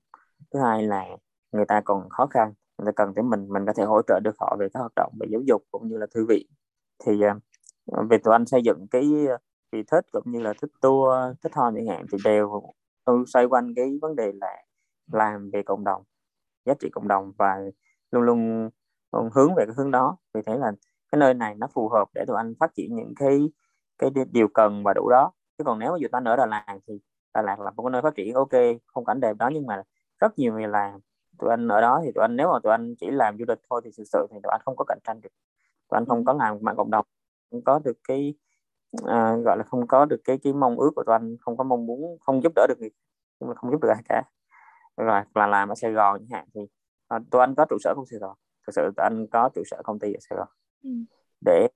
Thứ 0.54 0.60
hai 0.60 0.84
là 0.84 1.06
người 1.52 1.66
ta 1.66 1.82
còn 1.86 2.10
khó 2.10 2.28
khăn, 2.28 2.54
người 2.78 2.86
ta 2.86 2.92
cần 2.92 3.14
tới 3.14 3.24
mình 3.24 3.48
mình 3.50 3.66
có 3.66 3.74
thể 3.74 3.84
hỗ 3.84 4.02
trợ 4.02 4.20
được 4.24 4.36
họ 4.40 4.56
về 4.60 4.68
các 4.74 4.80
hoạt 4.80 4.92
động 4.96 5.14
về 5.20 5.28
giáo 5.32 5.42
dục 5.42 5.64
cũng 5.72 5.88
như 5.88 5.98
là 5.98 6.08
thư 6.16 6.26
viện. 6.26 6.48
Thì 7.06 7.22
ờ, 7.22 7.34
việc 8.02 8.08
về 8.10 8.18
tụi 8.18 8.34
anh 8.34 8.46
xây 8.46 8.62
dựng 8.64 8.88
cái 8.92 9.28
ờ, 9.30 9.38
vì 9.72 9.84
thích 9.92 10.06
cũng 10.12 10.24
như 10.26 10.40
là 10.40 10.54
thích 10.62 10.72
tour, 10.82 11.14
thích 11.44 11.56
hòn 11.56 11.76
chẳng 11.76 11.88
hạn 11.88 12.06
thì 12.12 12.18
đều 12.24 12.62
xoay 13.28 13.46
quanh 13.46 13.74
cái 13.76 14.00
vấn 14.02 14.16
đề 14.16 14.32
là 14.42 14.64
làm 15.12 15.50
về 15.54 15.64
cộng 15.64 15.84
đồng, 15.84 16.04
giá 16.66 16.74
trị 16.80 16.90
cộng 16.92 17.08
đồng 17.08 17.32
và 17.38 17.58
luôn 18.12 18.24
luôn 18.24 18.70
hướng 19.12 19.56
về 19.56 19.66
cái 19.66 19.76
hướng 19.78 19.92
đó 19.92 20.18
vì 20.34 20.42
thế 20.46 20.58
là 20.58 20.72
cái 21.12 21.20
nơi 21.20 21.34
này 21.34 21.56
nó 21.56 21.68
phù 21.74 21.90
hợp 21.90 22.08
để 22.14 22.26
tụi 22.28 22.38
anh 22.38 22.54
phát 22.60 22.74
triển 22.76 22.96
những 22.96 23.14
cái 23.16 23.50
cái 23.98 24.10
điều 24.32 24.48
cần 24.48 24.84
và 24.84 24.94
đủ 24.94 25.10
đó. 25.10 25.32
Chứ 25.58 25.64
còn 25.64 25.80
nếu 25.80 25.92
mà 25.92 25.98
tụi 26.02 26.10
anh 26.12 26.24
ở 26.24 26.36
Đà 26.36 26.46
Lạt 26.46 26.78
thì 26.88 27.00
Đà 27.34 27.42
Lạt 27.42 27.60
là 27.60 27.72
một 27.72 27.84
cái 27.84 27.92
nơi 27.92 28.02
phát 28.02 28.16
triển 28.16 28.34
ok 28.34 28.52
không 28.88 29.06
cảnh 29.06 29.20
đẹp 29.20 29.38
đó 29.38 29.50
nhưng 29.54 29.66
mà 29.66 29.84
rất 30.20 30.40
nhiều 30.40 30.54
người 30.54 30.68
làm. 30.68 31.00
Tụi 31.40 31.50
anh 31.50 31.68
ở 31.68 31.82
đó 31.82 32.02
thì 32.04 32.12
tụi 32.16 32.22
anh 32.22 32.36
nếu 32.36 32.52
mà 32.52 32.60
tụi 32.64 32.72
anh 32.72 32.96
chỉ 33.00 33.12
làm 33.12 33.38
du 33.38 33.46
lịch 33.48 33.60
thôi 33.70 33.82
thì 33.84 33.92
thực 33.98 34.04
sự 34.04 34.28
thì 34.32 34.38
tụi 34.44 34.52
anh 34.52 34.62
không 34.66 34.76
có 34.76 34.86
cạnh 34.88 35.00
tranh 35.04 35.22
được. 35.22 35.30
Tụi 35.90 35.98
anh 35.98 36.06
không 36.06 36.26
có 36.26 36.34
làm 36.34 36.58
mạng 36.62 36.76
cộng 36.78 36.92
đồng 36.92 37.06
không 37.52 37.64
có 37.64 37.80
được 37.80 37.98
cái 38.08 38.34
à, 39.06 39.36
gọi 39.36 39.58
là 39.58 39.64
không 39.64 39.88
có 39.88 40.06
được 40.06 40.22
cái 40.24 40.38
cái 40.44 40.54
mong 40.54 40.80
ước 40.80 40.92
của 40.96 41.04
tụi 41.04 41.16
anh 41.16 41.38
không 41.40 41.58
có 41.58 41.64
mong 41.64 41.86
muốn 41.86 42.18
không 42.20 42.44
giúp 42.44 42.52
đỡ 42.56 42.66
được 42.70 42.80
người 42.80 42.92
nhưng 43.40 43.50
mà 43.50 43.56
không 43.56 43.72
giúp 43.72 43.82
được 43.82 43.90
ai 43.90 44.04
cả. 44.10 44.24
Rồi 44.98 45.22
là 45.36 45.48
làm 45.48 45.70
ở 45.70 45.76
Sài 45.76 45.92
Gòn 45.92 46.20
chẳng 46.20 46.30
hạn 46.30 46.48
thì 46.54 46.62
à, 47.08 47.20
tụi 47.32 47.42
anh 47.42 47.56
có 47.56 47.66
trụ 47.70 47.78
sở 47.80 47.94
của 47.96 48.06
Sài 48.12 48.20
Gòn 48.20 48.38
thực 48.68 48.74
sự 48.76 48.82
tụi 48.82 49.04
anh 49.04 49.28
có 49.28 49.50
trụ 49.56 49.64
sở 49.66 49.82
công 49.84 50.00
ty 50.00 50.14
ở 50.14 50.20
Sài 50.30 50.38
Gòn. 50.38 50.48
Ừ. 50.84 50.90
để 51.46 51.68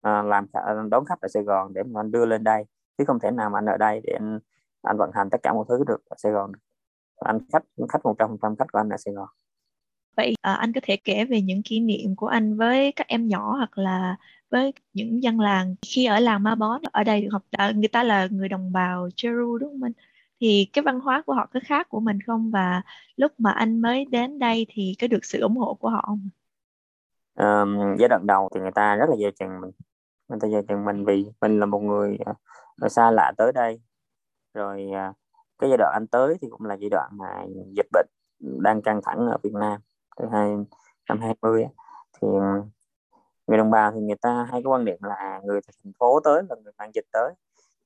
à, 0.00 0.22
làm 0.22 0.46
đón 0.90 1.04
khách 1.04 1.20
ở 1.20 1.28
Sài 1.28 1.42
Gòn 1.42 1.72
để 1.74 1.82
mà 1.82 2.00
anh 2.00 2.10
đưa 2.10 2.26
lên 2.26 2.44
đây. 2.44 2.64
Chứ 2.98 3.04
không 3.06 3.18
thể 3.20 3.30
nào 3.30 3.50
mà 3.50 3.58
anh 3.58 3.66
ở 3.66 3.76
đây 3.76 4.00
để 4.04 4.12
anh 4.12 4.38
anh 4.82 4.96
vận 4.98 5.10
hành 5.14 5.30
tất 5.30 5.38
cả 5.42 5.52
mọi 5.52 5.64
thứ 5.68 5.84
được 5.86 6.04
ở 6.08 6.16
Sài 6.18 6.32
Gòn. 6.32 6.52
Anh 7.16 7.38
khách 7.52 7.64
khách 7.88 8.04
một 8.04 8.14
trăm 8.18 8.36
trăm 8.42 8.56
khách 8.56 8.72
của 8.72 8.78
anh 8.78 8.88
ở 8.88 8.96
Sài 8.96 9.14
Gòn. 9.14 9.28
Vậy 10.16 10.34
à, 10.40 10.54
anh 10.54 10.72
có 10.72 10.80
thể 10.84 10.96
kể 10.96 11.24
về 11.24 11.40
những 11.40 11.62
kỷ 11.62 11.80
niệm 11.80 12.16
của 12.16 12.26
anh 12.26 12.56
với 12.56 12.92
các 12.92 13.06
em 13.08 13.28
nhỏ 13.28 13.56
hoặc 13.56 13.78
là 13.78 14.16
với 14.50 14.72
những 14.92 15.22
dân 15.22 15.40
làng 15.40 15.74
khi 15.82 16.04
ở 16.06 16.20
làng 16.20 16.42
Ma 16.42 16.54
Bó 16.54 16.80
ở 16.92 17.04
đây 17.04 17.22
được 17.22 17.28
học 17.32 17.42
à, 17.50 17.72
người 17.76 17.88
ta 17.88 18.02
là 18.02 18.28
người 18.30 18.48
đồng 18.48 18.72
bào 18.72 19.08
Cheru 19.16 19.58
đúng 19.58 19.70
không 19.70 19.82
anh 19.82 19.92
thì 20.42 20.70
cái 20.72 20.82
văn 20.82 21.00
hóa 21.00 21.22
của 21.26 21.34
họ 21.34 21.46
có 21.54 21.60
khác 21.64 21.88
của 21.88 22.00
mình 22.00 22.18
không? 22.26 22.50
Và 22.50 22.82
lúc 23.16 23.32
mà 23.38 23.50
anh 23.50 23.82
mới 23.82 24.04
đến 24.04 24.38
đây 24.38 24.66
thì 24.68 24.94
có 25.00 25.06
được 25.06 25.24
sự 25.24 25.40
ủng 25.40 25.56
hộ 25.56 25.74
của 25.74 25.88
họ 25.88 26.04
không? 26.06 26.28
Um, 27.34 27.96
giai 27.98 28.08
đoạn 28.08 28.26
đầu 28.26 28.48
thì 28.54 28.60
người 28.60 28.70
ta 28.74 28.96
rất 28.96 29.06
là 29.10 29.16
dè 29.16 29.30
chừng 29.30 29.60
mình. 29.60 29.70
Người 30.28 30.38
ta 30.42 30.48
dè 30.48 30.62
chừng 30.68 30.84
mình 30.84 31.04
vì 31.04 31.26
mình 31.40 31.60
là 31.60 31.66
một 31.66 31.78
người 31.78 32.18
uh, 32.84 32.92
xa 32.92 33.10
lạ 33.10 33.32
tới 33.36 33.52
đây. 33.52 33.80
Rồi 34.54 34.86
uh, 34.90 35.16
cái 35.58 35.70
giai 35.70 35.76
đoạn 35.78 35.92
anh 35.94 36.06
tới 36.06 36.36
thì 36.40 36.48
cũng 36.50 36.64
là 36.64 36.74
giai 36.74 36.90
đoạn 36.90 37.10
mà 37.12 37.44
dịch 37.76 37.86
bệnh 37.92 38.06
đang 38.38 38.82
căng 38.82 39.00
thẳng 39.04 39.18
ở 39.26 39.38
Việt 39.42 39.54
Nam 39.54 39.80
từ 40.16 40.24
hai 40.32 40.50
năm 41.08 41.20
20 41.20 41.64
thì 42.20 42.28
người 43.46 43.58
đồng 43.58 43.70
bào 43.70 43.92
thì 43.92 44.00
người 44.00 44.16
ta 44.20 44.46
hay 44.50 44.62
có 44.64 44.70
quan 44.70 44.84
điểm 44.84 44.98
là 45.02 45.40
người 45.44 45.60
thành 45.66 45.92
phố 45.98 46.20
tới 46.20 46.42
là 46.48 46.56
người 46.64 46.72
mang 46.78 46.90
dịch 46.94 47.06
tới. 47.12 47.32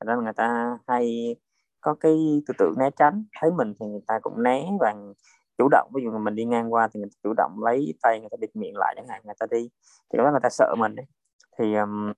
Nên 0.07 0.25
người 0.25 0.33
ta 0.33 0.79
hay 0.87 1.37
có 1.87 1.95
cái 1.95 2.43
tư 2.47 2.55
tưởng 2.59 2.75
né 2.79 2.91
tránh 2.97 3.25
thấy 3.41 3.51
mình 3.51 3.75
thì 3.81 3.87
người 3.87 4.01
ta 4.07 4.19
cũng 4.23 4.43
né 4.43 4.67
và 4.81 4.95
chủ 5.59 5.69
động. 5.71 5.91
Ví 5.95 6.03
dụ 6.05 6.11
như 6.11 6.19
mình 6.19 6.35
đi 6.35 6.45
ngang 6.45 6.73
qua 6.73 6.89
thì 6.93 7.01
người 7.01 7.11
ta 7.11 7.19
chủ 7.23 7.33
động 7.37 7.65
lấy 7.65 7.95
tay 8.03 8.21
người 8.21 8.29
ta 8.31 8.37
bịt 8.41 8.57
miệng 8.57 8.77
lại 8.77 8.95
chẳng 8.97 9.09
hạn 9.09 9.23
người 9.25 9.35
ta 9.39 9.47
đi 9.51 9.71
thì 10.13 10.17
đó 10.19 10.31
người 10.31 10.41
ta 10.43 10.49
sợ 10.49 10.75
mình 10.79 10.95
đấy 10.95 11.07
thì 11.59 11.75
um, 11.75 12.13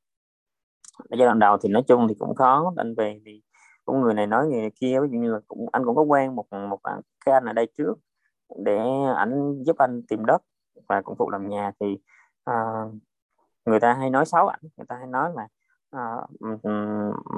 giai 1.11 1.27
đoạn 1.27 1.39
đầu 1.39 1.59
thì 1.63 1.69
nói 1.69 1.83
chung 1.89 2.09
thì 2.09 2.15
cũng 2.19 2.35
khó 2.35 2.73
anh 2.77 2.95
về 2.95 3.21
thì 3.27 3.43
cũng 3.85 4.01
người 4.01 4.15
này 4.15 4.27
nói 4.27 4.47
người 4.47 4.61
này 4.61 4.71
kia 4.81 5.01
ví 5.01 5.09
dụ 5.13 5.19
như 5.19 5.33
là 5.33 5.41
cũng 5.49 5.67
anh 5.73 5.85
cũng 5.85 5.97
có 5.97 6.03
quen 6.03 6.37
một 6.37 6.47
một 6.53 6.81
cái 7.25 7.35
anh 7.35 7.45
ở 7.45 7.53
đây 7.53 7.69
trước 7.79 7.95
để 8.65 8.79
ảnh 9.17 9.63
giúp 9.67 9.79
anh 9.79 10.03
tìm 10.09 10.25
đất 10.27 10.43
và 10.89 11.03
cũng 11.03 11.15
phụ 11.19 11.31
làm 11.31 11.49
nhà 11.49 11.73
thì 11.81 11.99
uh, 12.51 12.95
người 13.65 13.81
ta 13.81 13.95
hay 13.95 14.11
nói 14.11 14.27
xấu 14.27 14.47
ảnh 14.47 14.61
người 14.77 14.87
ta 14.89 14.97
hay 14.97 15.07
nói 15.07 15.31
là 15.35 15.49
à, 15.91 16.27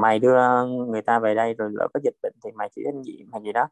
mày 0.01 0.19
đưa 0.19 0.67
người 0.67 1.03
ta 1.03 1.19
về 1.19 1.35
đây 1.35 1.55
rồi 1.55 1.71
lỡ 1.73 1.89
có 1.95 2.01
dịch 2.05 2.15
bệnh 2.23 2.33
thì 2.45 2.51
mày 2.53 2.69
chịu 2.77 2.85
trách 2.87 2.95
nhiệm 2.95 3.33
hay 3.33 3.43
gì 3.43 3.53
đó. 3.53 3.69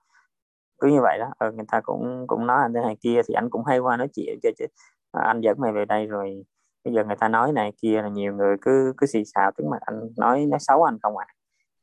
Cứ 0.79 0.89
như 0.89 1.01
vậy 1.03 1.19
đó. 1.19 1.31
Ừ, 1.39 1.53
người 1.53 1.65
ta 1.69 1.81
cũng 1.81 2.25
cũng 2.29 2.47
nói 2.47 2.63
anh 2.63 2.73
thế 2.75 2.81
này 2.81 2.97
kia 3.01 3.21
thì 3.29 3.35
anh 3.35 3.51
cũng 3.51 3.65
hay 3.65 3.79
qua 3.79 3.97
nói 3.97 4.09
chuyện 4.15 4.39
cho 4.43 4.51
chứ. 4.59 4.67
À, 5.13 5.23
anh 5.27 5.41
dẫn 5.41 5.61
mày 5.61 5.73
về 5.73 5.85
đây 5.85 6.07
rồi 6.07 6.45
bây 6.85 6.95
giờ 6.95 7.05
người 7.05 7.17
ta 7.17 7.29
nói 7.29 7.53
này 7.53 7.73
kia 7.83 8.03
là 8.03 8.09
nhiều 8.09 8.35
người 8.35 8.57
cứ 8.63 8.93
cứ 8.97 9.07
xì 9.07 9.25
xào 9.25 9.51
trước 9.59 9.65
mặt 9.71 9.79
anh 9.81 10.01
nói 10.17 10.47
nói 10.47 10.61
xấu 10.61 10.83
anh 10.85 10.99
không 11.03 11.17
à. 11.17 11.27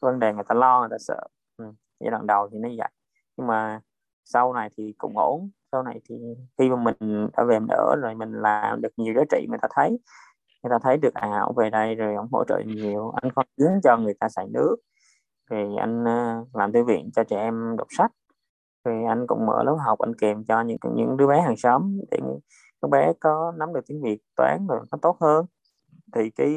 Vấn 0.02 0.20
đề 0.20 0.34
người 0.34 0.44
ta 0.50 0.56
lo 0.56 0.80
người 0.80 0.90
ta 0.92 0.98
sợ. 1.00 1.28
Ừ. 1.58 1.66
giai 2.00 2.12
đoạn 2.12 2.28
đầu 2.28 2.50
thì 2.52 2.58
nó 2.60 2.70
vậy. 2.78 2.90
Nhưng 3.38 3.48
mà 3.48 3.82
sau 4.26 4.54
này 4.54 4.70
thì 4.78 4.94
cũng 4.98 5.18
ổn. 5.18 5.50
Sau 5.72 5.84
này 5.84 6.02
thì 6.10 6.16
khi 6.58 6.70
mà 6.70 6.76
mình 6.76 7.30
ở 7.34 7.46
về 7.46 7.60
mình 7.60 7.70
ở 7.70 7.96
rồi 8.02 8.16
mình 8.16 8.32
làm 8.32 8.82
được 8.82 8.90
nhiều 8.98 9.14
giá 9.18 9.24
trị 9.32 9.48
người 9.50 9.60
ta 9.62 9.68
thấy 9.72 10.00
người 10.66 10.72
ta 10.72 10.80
thấy 10.84 10.98
được 10.98 11.14
à 11.14 11.40
ông 11.40 11.56
về 11.56 11.70
đây 11.70 11.96
rồi 11.96 12.16
ông 12.16 12.28
hỗ 12.32 12.44
trợ 12.44 12.62
nhiều 12.66 13.12
anh 13.22 13.32
có 13.36 13.44
hướng 13.60 13.82
cho 13.84 13.98
người 13.98 14.14
ta 14.14 14.30
xài 14.30 14.48
nước. 14.48 14.76
Thì 15.52 15.58
anh 15.78 16.04
uh, 16.04 16.56
làm 16.56 16.72
thư 16.72 16.84
viện 16.84 17.10
cho 17.16 17.24
trẻ 17.24 17.38
em 17.38 17.76
đọc 17.78 17.88
sách. 17.98 18.12
Thì 18.86 18.92
anh 19.08 19.28
cũng 19.28 19.46
mở 19.46 19.64
lớp 19.64 19.78
học 19.86 20.00
anh 20.00 20.16
kèm 20.16 20.44
cho 20.44 20.62
những 20.62 20.78
những 20.96 21.18
đứa 21.18 21.28
bé 21.28 21.42
hàng 21.42 21.58
xóm 21.58 22.00
để 22.12 22.18
các 22.82 22.92
bé 22.92 23.14
có 23.20 23.54
nắm 23.58 23.74
được 23.74 23.82
tiếng 23.88 24.02
Việt 24.04 24.18
toán 24.36 24.68
rồi 24.68 24.80
nó 24.92 24.98
tốt 25.02 25.18
hơn. 25.22 25.46
Thì 26.14 26.30
cái 26.30 26.56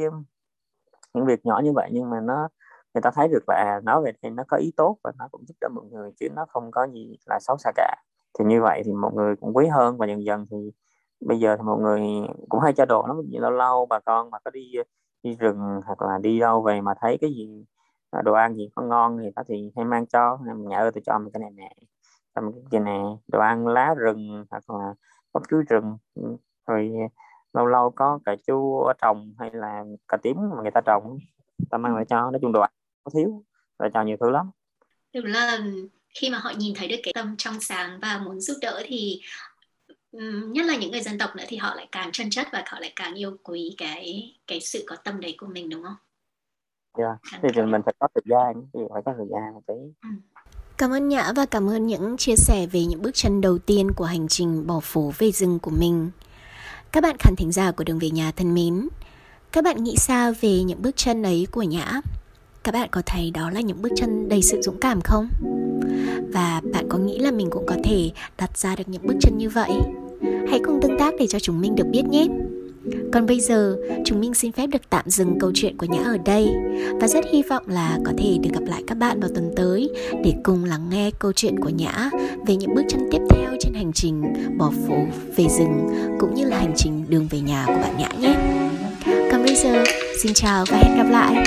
những 1.14 1.26
việc 1.26 1.46
nhỏ 1.46 1.60
như 1.64 1.72
vậy 1.72 1.90
nhưng 1.92 2.10
mà 2.10 2.20
nó 2.20 2.48
người 2.94 3.02
ta 3.02 3.10
thấy 3.14 3.28
được 3.28 3.48
là 3.48 3.80
nó 3.84 3.92
nói 3.92 4.02
về 4.04 4.12
thì 4.22 4.30
nó 4.30 4.42
có 4.48 4.56
ý 4.56 4.72
tốt 4.76 4.98
và 5.04 5.12
nó 5.18 5.28
cũng 5.32 5.44
giúp 5.48 5.54
đỡ 5.60 5.68
mọi 5.74 5.84
người 5.90 6.10
chứ 6.20 6.28
nó 6.36 6.46
không 6.48 6.70
có 6.70 6.86
gì 6.86 7.16
là 7.26 7.38
xấu 7.40 7.56
xa 7.58 7.70
cả. 7.76 7.96
Thì 8.38 8.44
như 8.44 8.62
vậy 8.62 8.82
thì 8.84 8.92
mọi 8.92 9.12
người 9.14 9.36
cũng 9.36 9.56
quý 9.56 9.66
hơn 9.66 9.98
và 9.98 10.06
dần 10.06 10.24
dần 10.24 10.46
thì 10.50 10.72
bây 11.20 11.38
giờ 11.38 11.56
thì 11.56 11.62
mọi 11.62 11.80
người 11.80 12.00
cũng 12.48 12.60
hay 12.60 12.72
cho 12.72 12.84
đồ 12.84 13.06
lắm 13.06 13.16
lâu 13.30 13.50
lâu 13.50 13.86
bà 13.86 14.00
con 14.00 14.30
mà 14.30 14.38
có 14.44 14.50
đi 14.50 14.72
đi 15.22 15.34
rừng 15.34 15.80
hoặc 15.86 16.02
là 16.02 16.18
đi 16.18 16.38
đâu 16.38 16.62
về 16.62 16.80
mà 16.80 16.94
thấy 17.00 17.18
cái 17.20 17.30
gì 17.30 17.64
à, 18.10 18.22
đồ 18.22 18.32
ăn 18.32 18.56
gì 18.56 18.68
có 18.74 18.82
ngon 18.82 19.18
thì 19.22 19.28
có 19.36 19.42
thì 19.48 19.70
hay 19.76 19.84
mang 19.84 20.06
cho 20.06 20.38
nhà 20.56 20.78
ơi 20.78 20.90
tôi 20.94 21.02
cho 21.06 21.18
mình 21.18 21.32
cái 21.32 21.40
này 21.40 21.50
nè, 21.50 21.74
cho 22.34 22.40
mình 22.40 22.64
cái 22.70 22.80
này 22.80 23.00
đồ 23.28 23.40
ăn 23.40 23.66
lá 23.66 23.94
rừng 23.94 24.44
hoặc 24.50 24.70
là 24.70 24.94
bắp 25.32 25.42
chuối 25.50 25.62
rừng. 25.68 25.96
Ừ, 26.14 26.36
rồi 26.66 26.92
lâu 27.52 27.66
lâu 27.66 27.90
có 27.90 28.18
cà 28.24 28.36
chua 28.46 28.92
trồng 29.02 29.34
hay 29.38 29.50
là 29.52 29.84
cà 30.08 30.16
tím 30.16 30.36
mà 30.36 30.62
người 30.62 30.70
ta 30.70 30.80
trồng, 30.86 31.18
ta 31.70 31.78
mang 31.78 31.96
lại 31.96 32.04
cho, 32.08 32.30
nói 32.30 32.38
chung 32.42 32.52
đồ 32.52 32.60
ăn 32.60 32.70
có 33.04 33.10
thiếu 33.14 33.42
và 33.78 33.88
cho 33.94 34.02
nhiều 34.02 34.16
thứ 34.20 34.30
lắm. 34.30 34.50
Đúng 35.14 35.24
là 35.24 35.58
khi 36.20 36.30
mà 36.30 36.38
họ 36.38 36.50
nhìn 36.58 36.74
thấy 36.76 36.88
được 36.88 36.96
cái 37.02 37.12
tâm 37.14 37.34
trong 37.38 37.60
sáng 37.60 37.98
và 38.02 38.20
muốn 38.24 38.40
giúp 38.40 38.54
đỡ 38.62 38.82
thì 38.86 39.20
nhất 40.12 40.66
là 40.66 40.76
những 40.76 40.90
người 40.90 41.00
dân 41.00 41.18
tộc 41.18 41.36
nữa 41.36 41.44
thì 41.48 41.56
họ 41.56 41.74
lại 41.74 41.88
càng 41.92 42.12
chân 42.12 42.30
chất 42.30 42.46
và 42.52 42.64
họ 42.66 42.80
lại 42.80 42.92
càng 42.96 43.14
yêu 43.14 43.36
quý 43.42 43.74
cái 43.78 44.34
cái 44.46 44.60
sự 44.60 44.84
có 44.86 44.96
tâm 44.96 45.20
đấy 45.20 45.34
của 45.38 45.46
mình 45.46 45.70
đúng 45.70 45.82
không? 45.82 45.96
Yeah. 46.98 47.18
Dạ, 47.32 47.38
thì, 47.42 47.48
thì 47.54 47.62
mình 47.62 47.80
phải 47.84 47.94
có 47.98 48.08
thời 48.14 48.22
gian, 48.26 48.66
thì 48.74 48.80
phải 48.92 49.02
có 49.04 49.12
thời 49.16 49.26
gian 49.30 49.54
một 49.54 49.62
tí. 49.66 49.74
Ừ. 50.02 50.08
Cảm 50.78 50.90
ơn 50.90 51.08
Nhã 51.08 51.32
và 51.36 51.46
cảm 51.46 51.68
ơn 51.68 51.86
những 51.86 52.16
chia 52.16 52.36
sẻ 52.36 52.66
về 52.72 52.84
những 52.84 53.02
bước 53.02 53.14
chân 53.14 53.40
đầu 53.40 53.58
tiên 53.58 53.90
của 53.96 54.04
hành 54.04 54.28
trình 54.28 54.66
bỏ 54.66 54.80
phố 54.80 55.12
về 55.18 55.32
rừng 55.32 55.58
của 55.58 55.70
mình. 55.70 56.10
Các 56.92 57.02
bạn 57.02 57.16
khán 57.18 57.36
thính 57.36 57.52
giả 57.52 57.70
của 57.70 57.84
Đường 57.84 57.98
Về 57.98 58.10
Nhà 58.10 58.32
thân 58.32 58.54
mến, 58.54 58.88
các 59.52 59.64
bạn 59.64 59.84
nghĩ 59.84 59.96
sao 59.96 60.32
về 60.40 60.62
những 60.62 60.82
bước 60.82 60.96
chân 60.96 61.22
ấy 61.22 61.46
của 61.50 61.62
Nhã? 61.62 62.00
Các 62.68 62.72
bạn 62.72 62.88
có 62.92 63.02
thấy 63.06 63.30
đó 63.30 63.50
là 63.50 63.60
những 63.60 63.82
bước 63.82 63.92
chân 63.96 64.28
đầy 64.28 64.42
sự 64.42 64.60
dũng 64.62 64.80
cảm 64.80 65.00
không? 65.00 65.28
Và 66.32 66.60
bạn 66.72 66.86
có 66.88 66.98
nghĩ 66.98 67.18
là 67.18 67.30
mình 67.30 67.50
cũng 67.50 67.66
có 67.66 67.76
thể 67.84 68.10
đặt 68.38 68.58
ra 68.58 68.76
được 68.76 68.84
những 68.86 69.06
bước 69.06 69.14
chân 69.20 69.38
như 69.38 69.48
vậy? 69.48 69.70
Hãy 70.48 70.60
cùng 70.64 70.80
tương 70.82 70.98
tác 70.98 71.14
để 71.18 71.26
cho 71.26 71.38
chúng 71.38 71.60
mình 71.60 71.74
được 71.76 71.86
biết 71.90 72.02
nhé! 72.10 72.26
Còn 73.12 73.26
bây 73.26 73.40
giờ, 73.40 73.76
chúng 74.04 74.20
mình 74.20 74.34
xin 74.34 74.52
phép 74.52 74.66
được 74.66 74.90
tạm 74.90 75.04
dừng 75.06 75.38
câu 75.40 75.50
chuyện 75.54 75.76
của 75.76 75.86
Nhã 75.86 76.02
ở 76.04 76.18
đây 76.24 76.48
và 77.00 77.08
rất 77.08 77.24
hy 77.32 77.42
vọng 77.42 77.62
là 77.66 77.98
có 78.04 78.12
thể 78.18 78.38
được 78.42 78.50
gặp 78.52 78.66
lại 78.66 78.82
các 78.86 78.98
bạn 78.98 79.20
vào 79.20 79.30
tuần 79.34 79.50
tới 79.56 79.90
để 80.24 80.34
cùng 80.44 80.64
lắng 80.64 80.88
nghe 80.90 81.10
câu 81.18 81.32
chuyện 81.32 81.60
của 81.60 81.68
Nhã 81.68 82.10
về 82.46 82.56
những 82.56 82.74
bước 82.74 82.84
chân 82.88 83.00
tiếp 83.12 83.20
theo 83.30 83.50
trên 83.60 83.74
hành 83.74 83.92
trình 83.92 84.22
bỏ 84.58 84.72
phố 84.86 84.96
về 85.36 85.46
rừng 85.58 85.88
cũng 86.20 86.34
như 86.34 86.44
là 86.44 86.58
hành 86.58 86.74
trình 86.76 87.04
đường 87.08 87.26
về 87.30 87.40
nhà 87.40 87.64
của 87.66 87.78
bạn 87.82 87.98
Nhã 87.98 88.08
nhé. 88.20 88.36
Còn 89.32 89.42
bây 89.42 89.56
giờ, 89.56 89.84
xin 90.22 90.34
chào 90.34 90.64
và 90.70 90.76
hẹn 90.76 90.96
gặp 90.96 91.10
lại. 91.10 91.46